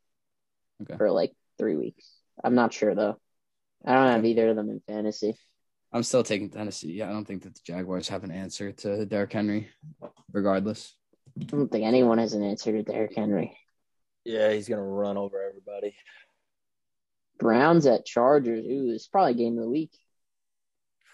[0.83, 0.95] Okay.
[0.95, 2.07] for like three weeks.
[2.43, 3.17] I'm not sure though.
[3.83, 5.35] I don't have either of them in fantasy.
[5.91, 6.91] I'm still taking Tennessee.
[6.93, 9.69] Yeah, I don't think that the Jaguars have an answer to Derrick Henry,
[10.31, 10.93] regardless.
[11.39, 13.57] I don't think anyone has an answer to Derrick Henry.
[14.27, 15.95] Yeah, he's gonna run over everybody.
[17.39, 18.65] Browns at Chargers.
[18.65, 19.97] Ooh, it's probably game of the week.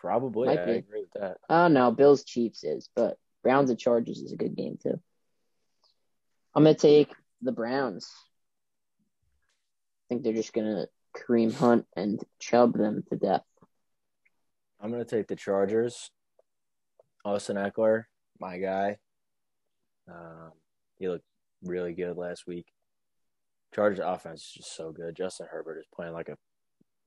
[0.01, 0.47] Probably.
[0.47, 0.71] Might I be.
[0.71, 1.37] agree with that.
[1.47, 4.99] Oh no, Bills Chiefs is, but Browns at Chargers is a good game too.
[6.55, 8.11] I'm gonna take the Browns.
[9.99, 13.45] I think they're just gonna cream hunt and Chubb them to death.
[14.81, 16.09] I'm gonna take the Chargers.
[17.23, 18.05] Austin Ekeler,
[18.39, 18.97] my guy.
[20.09, 20.51] Um,
[20.97, 21.25] he looked
[21.63, 22.65] really good last week.
[23.73, 25.15] Chargers offense is just so good.
[25.15, 26.37] Justin Herbert is playing like a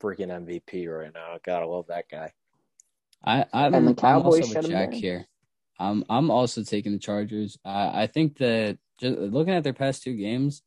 [0.03, 1.37] freaking MVP right now.
[1.45, 2.33] Gotta love that guy.
[3.25, 5.01] I I'm, And the I'm Cowboys also shut Jack down.
[5.01, 5.27] here.
[5.79, 7.59] I'm I'm also taking the Chargers.
[7.64, 10.62] I I think that just looking at their past two games,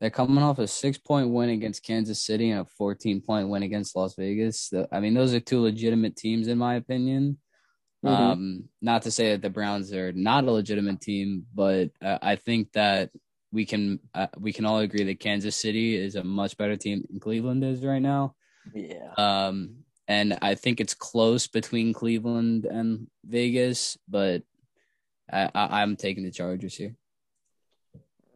[0.00, 3.62] they're coming off a six point win against Kansas City and a 14 point win
[3.62, 4.68] against Las Vegas.
[4.70, 7.38] The- I mean, those are two legitimate teams in my opinion.
[8.04, 8.10] Mhm.
[8.10, 12.36] Um, not to say that the Browns are not a legitimate team, but uh, I
[12.36, 13.10] think that
[13.56, 17.02] we can uh, we can all agree that Kansas City is a much better team
[17.08, 18.34] than Cleveland is right now.
[18.74, 19.12] Yeah.
[19.16, 19.76] Um,
[20.06, 24.42] and I think it's close between Cleveland and Vegas, but
[25.32, 26.94] I, I, I'm taking the Chargers here.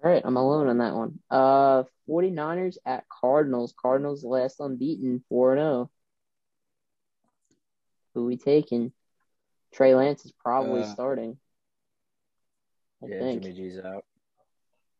[0.03, 1.19] All right, I'm alone on that one.
[1.31, 3.75] Uh 49ers at Cardinals.
[3.81, 5.91] Cardinals last unbeaten, 4 0.
[8.15, 8.93] Who we taking?
[9.75, 11.37] Trey Lance is probably Uh, starting.
[13.03, 13.43] I Yeah, think.
[13.43, 14.05] Jimmy G's out.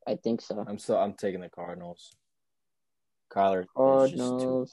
[0.07, 0.65] I think so.
[0.67, 2.15] I'm still I'm taking the Cardinals.
[3.33, 3.67] Kyler is
[4.11, 4.73] just too Cardinals.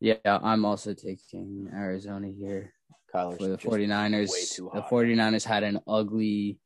[0.00, 2.72] Yeah, I'm also taking Arizona here
[3.14, 4.56] Kyler's for the just 49ers.
[4.56, 4.90] The hot.
[4.90, 6.58] 49ers had an ugly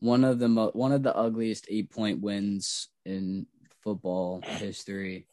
[0.00, 3.46] one of the mo- one of the ugliest 8-point wins in
[3.82, 5.26] football history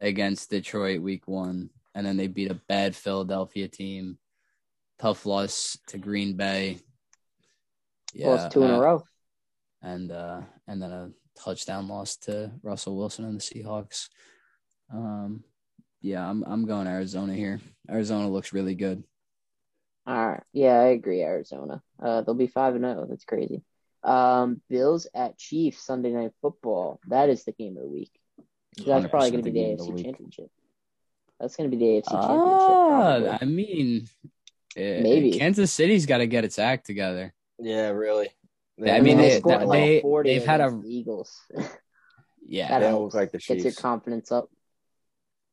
[0.00, 4.18] against Detroit week 1 and then they beat a bad Philadelphia team.
[4.98, 6.78] Tough loss to Green Bay.
[8.16, 9.02] Lost two in uh, a row.
[9.82, 14.08] And uh and then a touchdown loss to Russell Wilson and the Seahawks.
[14.92, 15.44] Um
[16.00, 17.60] yeah, I'm I'm going Arizona here.
[17.90, 19.02] Arizona looks really good.
[20.06, 20.42] All right.
[20.52, 21.22] Yeah, I agree.
[21.22, 21.82] Arizona.
[22.02, 23.06] Uh, they'll be five and zero.
[23.08, 23.62] That's crazy.
[24.02, 26.98] Um, Bills at Chiefs Sunday Night Football.
[27.08, 28.10] That is the game of the week.
[28.86, 30.04] That's probably going to be the game AFC week.
[30.06, 30.50] Championship.
[31.38, 33.42] That's going to be the AFC Ah, Championship.
[33.42, 34.08] I mean,
[34.76, 35.32] eh, Maybe.
[35.32, 37.34] Kansas City's got to get its act together.
[37.58, 38.28] Yeah, really.
[38.86, 41.38] I mean, they they- scored like they- 40 they've had a- Eagles.
[42.50, 43.14] Yeah, that they don't helps.
[43.14, 44.48] like the Gets your confidence up.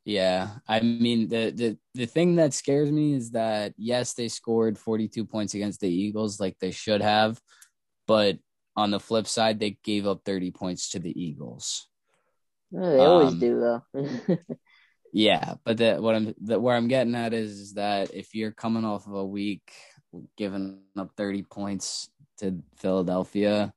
[0.06, 4.78] Yeah, I mean the the the thing that scares me is that yes, they scored
[4.78, 7.38] 42 points against the Eagles like they should have,
[8.08, 8.38] but
[8.78, 11.88] on the flip side, they gave up 30 points to the Eagles.
[12.72, 14.38] They always Um, do though.
[15.12, 18.86] Yeah, but that what I'm that where I'm getting at is that if you're coming
[18.86, 19.70] off of a week
[20.38, 23.74] giving up 30 points to Philadelphia,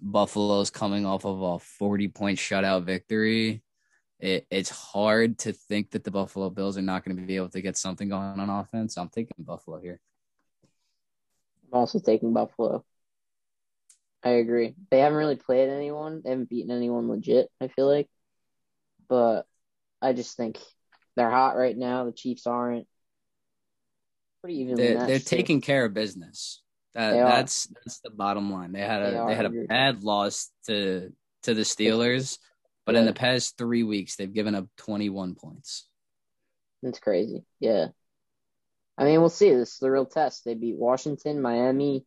[0.00, 3.62] Buffalo's coming off of a 40 point shutout victory.
[4.20, 7.50] It, it's hard to think that the Buffalo Bills are not going to be able
[7.50, 8.96] to get something going on offense.
[8.96, 10.00] I'm taking Buffalo here.
[11.72, 12.84] I'm also taking Buffalo.
[14.24, 14.74] I agree.
[14.90, 16.22] They haven't really played anyone.
[16.22, 18.08] They haven't beaten anyone legit, I feel like.
[19.08, 19.46] But
[20.02, 20.58] I just think
[21.16, 22.04] they're hot right now.
[22.04, 22.86] The Chiefs aren't.
[24.40, 24.76] Pretty even.
[24.76, 26.62] They're, they're taking care of business.
[26.98, 28.72] That, that's that's the bottom line.
[28.72, 31.12] They had a they, they had a bad loss to
[31.44, 32.38] to the Steelers,
[32.84, 33.02] but yeah.
[33.02, 35.86] in the past three weeks they've given up 21 points.
[36.82, 37.44] That's crazy.
[37.60, 37.88] Yeah.
[38.96, 39.50] I mean, we'll see.
[39.50, 40.44] This is the real test.
[40.44, 42.04] They beat Washington, Miami,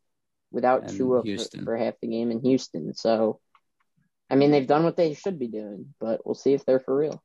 [0.52, 2.94] without and Tua for, for, half the game in Houston.
[2.94, 3.40] So,
[4.30, 6.98] I mean, they've done what they should be doing, but we'll see if they're for
[6.98, 7.24] real.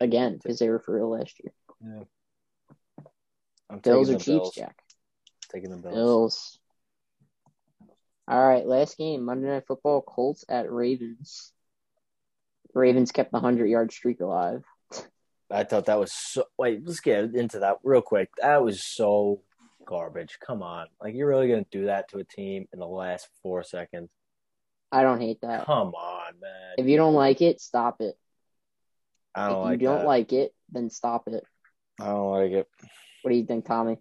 [0.00, 1.52] Again, because they were for real last year.
[1.80, 3.04] Yeah.
[3.70, 4.54] I'm Bills or Chiefs, Bills.
[4.56, 4.81] Jack?
[5.52, 5.94] Taking the Bills.
[5.94, 6.58] Bills.
[8.28, 11.52] All right, last game, Monday Night Football, Colts at Ravens.
[12.74, 14.64] Ravens kept the 100 yard streak alive.
[15.50, 16.44] I thought that was so.
[16.56, 18.30] Wait, let's get into that real quick.
[18.40, 19.42] That was so
[19.84, 20.38] garbage.
[20.44, 20.86] Come on.
[21.00, 24.08] Like, you're really going to do that to a team in the last four seconds?
[24.90, 25.66] I don't hate that.
[25.66, 26.74] Come on, man.
[26.78, 28.14] If you don't like it, stop it.
[29.34, 30.06] I don't if like you don't that.
[30.06, 31.44] like it, then stop it.
[32.00, 32.68] I don't like it.
[33.22, 33.98] What do you think, Tommy?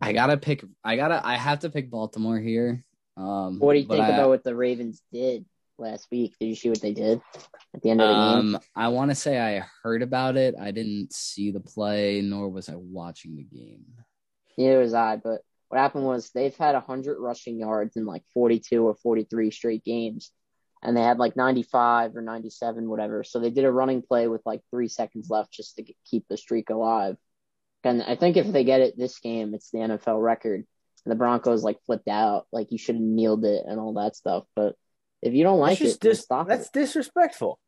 [0.00, 0.64] I gotta pick.
[0.84, 1.20] I gotta.
[1.24, 2.84] I have to pick Baltimore here.
[3.16, 5.46] Um, what do you think I, about what the Ravens did
[5.78, 6.34] last week?
[6.38, 7.20] Did you see what they did
[7.74, 8.60] at the end of the um, game?
[8.76, 10.56] I want to say I heard about it.
[10.60, 13.84] I didn't see the play, nor was I watching the game.
[14.58, 15.16] Neither was I.
[15.16, 19.84] But what happened was they've had hundred rushing yards in like forty-two or forty-three straight
[19.84, 20.32] games,
[20.82, 23.24] and they had like ninety-five or ninety-seven, whatever.
[23.24, 26.36] So they did a running play with like three seconds left just to keep the
[26.36, 27.16] streak alive.
[27.84, 30.66] And I think if they get it this game, it's the NFL record.
[31.04, 34.16] And the Broncos like flipped out, like you should have kneeled it and all that
[34.16, 34.44] stuff.
[34.56, 34.74] But
[35.22, 36.72] if you don't like it, dis- stop that's it.
[36.72, 37.58] disrespectful.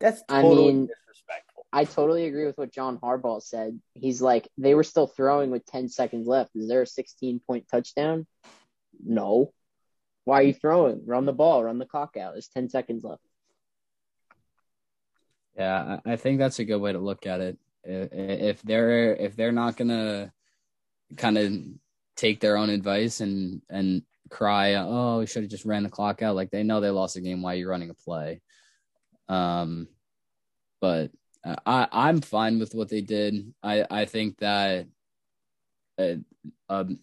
[0.00, 1.66] That's totally I mean, disrespectful.
[1.72, 3.80] I totally agree with what John Harbaugh said.
[3.94, 6.50] He's like, they were still throwing with 10 seconds left.
[6.54, 8.26] Is there a 16 point touchdown?
[9.04, 9.52] No.
[10.24, 11.02] Why are you throwing?
[11.06, 12.34] Run the ball, run the clock out.
[12.34, 13.22] There's 10 seconds left.
[15.56, 19.52] Yeah, I think that's a good way to look at it if they're if they're
[19.52, 20.32] not gonna
[21.16, 21.52] kind of
[22.16, 26.22] take their own advice and and cry, oh, we should have just ran the clock
[26.22, 26.36] out.
[26.36, 27.42] Like they know they lost the game.
[27.42, 28.40] Why are you running a play?
[29.28, 29.88] Um,
[30.80, 31.10] but
[31.44, 33.52] I I'm fine with what they did.
[33.62, 34.86] I I think that
[35.98, 36.14] uh,
[36.68, 36.98] um,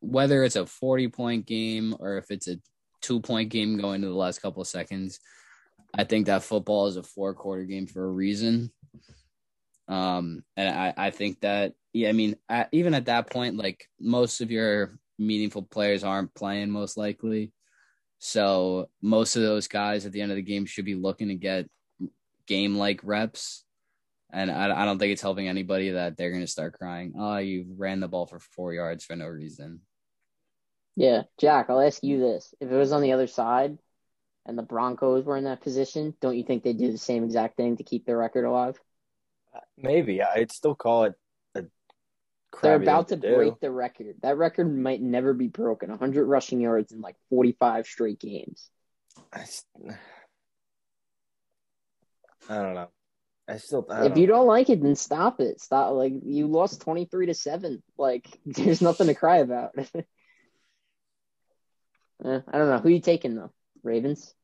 [0.00, 2.58] whether it's a 40 point game or if it's a
[3.00, 5.20] two point game going to the last couple of seconds,
[5.94, 8.70] I think that football is a four quarter game for a reason.
[9.90, 13.88] Um, and I, I think that, yeah, I mean, at, even at that point, like
[13.98, 17.52] most of your meaningful players aren't playing most likely.
[18.20, 21.34] So most of those guys at the end of the game should be looking to
[21.34, 21.68] get
[22.46, 23.64] game like reps.
[24.32, 27.38] And I, I don't think it's helping anybody that they're going to start crying, oh,
[27.38, 29.80] you ran the ball for four yards for no reason.
[30.94, 31.22] Yeah.
[31.40, 32.54] Jack, I'll ask you this.
[32.60, 33.76] If it was on the other side
[34.46, 37.56] and the Broncos were in that position, don't you think they'd do the same exact
[37.56, 38.78] thing to keep their record alive?
[39.76, 41.14] Maybe I'd still call it
[41.54, 41.64] a.
[42.62, 44.16] They're about to, to break the record.
[44.22, 45.90] That record might never be broken.
[45.90, 48.68] 100 rushing yards in like 45 straight games.
[49.32, 49.44] I,
[52.48, 52.88] I don't know.
[53.48, 53.86] I still.
[53.90, 54.20] I if know.
[54.20, 55.60] you don't like it, then stop it.
[55.60, 55.92] Stop.
[55.94, 57.82] Like you lost 23 to seven.
[57.98, 59.72] Like there's nothing to cry about.
[59.78, 59.82] eh,
[62.24, 63.52] I don't know who you taking though.
[63.82, 64.34] Ravens.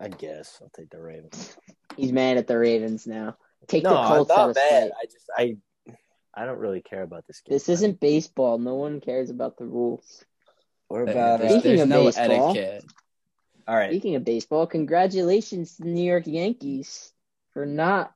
[0.00, 1.56] I guess I'll take the Ravens.
[1.96, 3.36] He's mad at the Ravens now.
[3.68, 4.90] Take no, the Colts I'm not out bad.
[5.00, 5.56] I just I
[6.34, 7.54] I don't really care about this game.
[7.54, 8.58] This isn't baseball.
[8.58, 10.24] No one cares about the rules.
[10.88, 12.84] What about there's, Speaking there's of no baseball, etiquette.
[13.68, 13.90] All right.
[13.90, 17.12] Speaking of baseball, congratulations to the New York Yankees
[17.52, 18.12] for not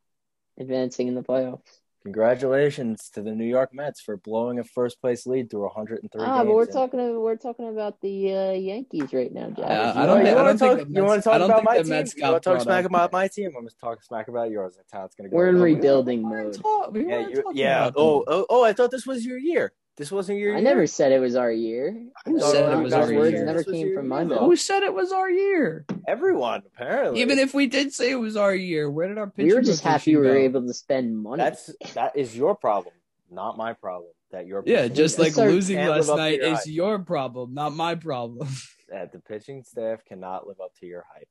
[0.58, 1.80] advancing in the playoffs.
[2.06, 6.36] Congratulations to the New York Mets for blowing a first place lead through 103 ah,
[6.36, 6.46] games.
[6.46, 9.64] but we're talking about, we're talking about the uh, Yankees right now, Jack.
[9.68, 11.50] Uh, you I don't, you want to think talk, you want to talk I don't
[11.50, 11.90] about think my the team?
[11.90, 13.46] Mets You want to talk smack brought about my team?
[13.46, 14.74] I'm going to talk smack about yours.
[14.76, 15.36] That's how it's going to go.
[15.36, 16.56] We're in rebuilding mode.
[16.94, 17.90] Yeah, you, yeah.
[17.96, 18.62] Oh, oh, oh!
[18.62, 19.72] I thought this was your year.
[19.96, 20.64] This wasn't your I year.
[20.64, 22.04] never said it was our year.
[22.26, 23.44] Who Those said it was our words year?
[23.46, 24.34] never was came from year, my though.
[24.34, 24.40] mouth.
[24.40, 25.86] Who said it was our year?
[26.06, 27.22] Everyone apparently.
[27.22, 29.62] Even if we did say it was our year, where did our pitching We were
[29.62, 30.40] just happy rotation we were go?
[30.58, 31.42] able to spend money.
[31.42, 32.94] that's that is your problem,
[33.30, 34.10] not my problem.
[34.32, 38.48] That your Yeah, just like losing last night your is your problem, not my problem.
[38.90, 41.28] that the pitching staff cannot live up to your hype.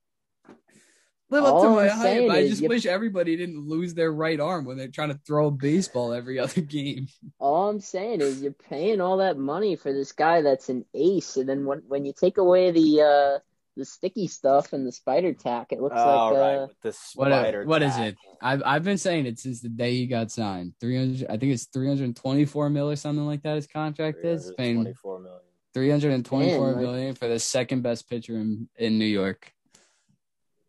[1.29, 2.29] Live up to my I'm hype.
[2.29, 5.19] I is just you- wish everybody didn't lose their right arm when they're trying to
[5.25, 7.07] throw a baseball every other game.
[7.39, 11.37] All I'm saying is you're paying all that money for this guy that's an ace,
[11.37, 13.39] and then when when you take away the uh
[13.77, 16.97] the sticky stuff and the spider tack, it looks All like right, uh, with the
[17.15, 17.65] What spider.
[17.65, 18.15] what is it?
[18.41, 20.73] I've I've been saying it since the day he got signed.
[20.79, 23.55] Three hundred, I think it's three hundred twenty-four mil or something like that.
[23.55, 25.39] His contract is paying 324 million.
[25.73, 29.51] three hundred and twenty-four like- for the second best pitcher in in New York.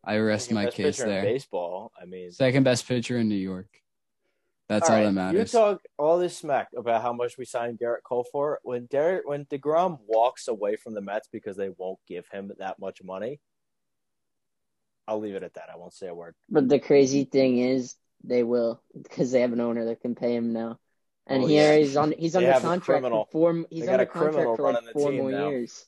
[0.06, 1.22] I rest Second my best case pitcher in there.
[1.22, 1.90] baseball.
[2.00, 3.66] I mean, Second best pitcher in New York.
[4.68, 5.52] That's all, right, that matters.
[5.52, 8.58] You talk all this smack about how much we signed Gerrit Cole for.
[8.64, 12.78] When Derek, when deGrom walks away from the Mets because they won't give him that
[12.80, 13.40] much money,
[15.08, 15.68] I'll leave it at that.
[15.72, 16.34] I won't say a word.
[16.48, 17.94] But the crazy thing is,
[18.24, 20.80] they will because they have an owner that can pay him now,
[21.28, 21.78] and Oh, here yeah.
[21.78, 22.12] he's on.
[22.18, 23.64] He's They under a contract for four.
[23.70, 25.48] He's They under a contract for like four more now.
[25.50, 25.86] years.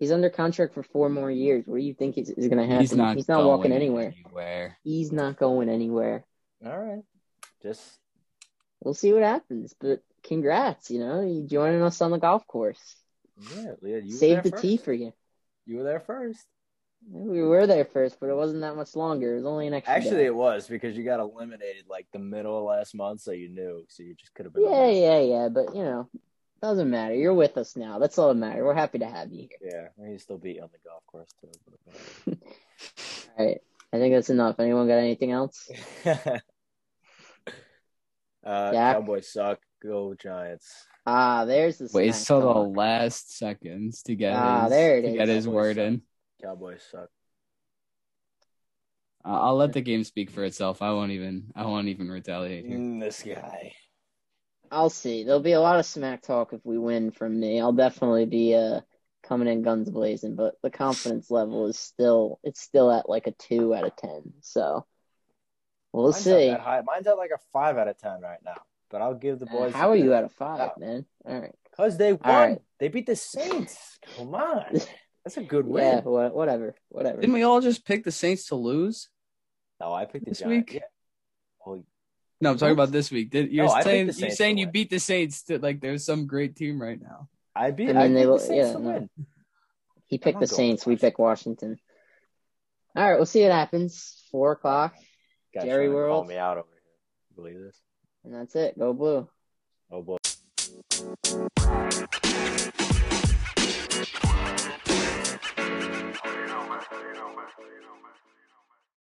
[0.00, 1.64] He's under contract for four more years.
[1.66, 2.80] What do you think is, is going to happen?
[2.80, 3.16] He's not.
[3.16, 4.14] He's not going walking anywhere.
[4.24, 4.78] anywhere.
[4.82, 6.24] He's not going anywhere.
[6.66, 7.02] All right,
[7.62, 8.00] just
[8.82, 9.74] We'll see what happens.
[9.78, 12.96] But congrats, you know, you joining us on the golf course.
[13.56, 14.62] yeah, Leah, you were Save the first.
[14.62, 15.12] tee for you.
[15.66, 16.44] You were there first.
[17.10, 19.32] We were there first, but it wasn't that much longer.
[19.32, 19.94] It was only an extra.
[19.94, 20.26] Actually, day.
[20.26, 23.84] it was because you got eliminated like the middle of last month, so you knew.
[23.88, 24.64] So you just could have been.
[24.64, 24.92] yeah, there.
[24.92, 25.48] yeah, yeah.
[25.48, 26.10] But you know,
[26.62, 27.14] doesn't matter.
[27.14, 27.98] You're with us now.
[27.98, 28.62] That's all that matters.
[28.62, 29.92] We're happy to have you here.
[29.98, 32.36] Yeah, he still beat you on the golf course too.
[33.38, 33.58] All right.
[33.92, 34.56] I think that's enough.
[34.60, 35.68] Anyone got anything else?
[36.06, 36.38] uh,
[38.44, 38.96] Jack?
[38.96, 39.58] Cowboys suck.
[39.82, 40.86] Go Giants.
[41.06, 45.02] Ah, there's the Wait smack till the last seconds to get Ah, his, there it
[45.02, 45.14] to is.
[45.14, 45.84] get his Cowboys word suck.
[45.86, 46.02] in.
[46.42, 47.08] Cowboys suck.
[49.24, 50.82] Uh, I'll let the game speak for itself.
[50.82, 51.50] I won't even.
[51.56, 52.78] I won't even retaliate here.
[52.78, 53.72] Mm, this guy.
[54.70, 55.24] I'll see.
[55.24, 57.60] There'll be a lot of smack talk if we win from me.
[57.60, 58.80] I'll definitely be uh
[59.22, 63.32] coming in guns blazing, but the confidence level is still it's still at like a
[63.32, 64.32] two out of ten.
[64.40, 64.86] So
[65.92, 66.46] we'll Mine's not see.
[66.50, 66.82] that high.
[66.84, 68.60] Mine's at like a five out of ten right now.
[68.90, 69.72] But I'll give the Uh, boys.
[69.72, 71.04] how are you at a five, man?
[71.26, 71.54] All right.
[71.70, 72.20] Because they won.
[72.24, 72.58] right.
[72.78, 73.98] They beat the Saints.
[74.16, 74.80] Come on.
[75.24, 75.82] That's a good win.
[75.84, 77.20] Yeah, wha- whatever, whatever.
[77.20, 79.08] Didn't we all just pick the Saints to lose?
[79.80, 80.72] No, I picked the This Giants.
[80.72, 80.80] week?
[80.82, 80.88] Yeah.
[82.40, 83.30] Well, No, I'm talking about this week.
[83.30, 84.72] Did, you're oh, No, saying you're saying you win.
[84.72, 87.28] beat the Saints to like there's some great team right now.
[87.54, 87.94] I beat.
[87.96, 89.08] I I, mean, they picked will- the Saints yeah, no.
[90.06, 90.86] He picked the Saints.
[90.86, 91.78] We pick Washington.
[92.96, 94.24] All right, we'll see what happens.
[94.32, 94.94] Four o'clock,
[95.54, 96.22] Guys Jerry World.
[96.22, 96.80] Call me out over here.
[97.30, 97.76] You believe this?
[98.24, 98.78] and that's it.
[98.78, 99.28] Go blue.
[99.92, 100.16] Oh boy.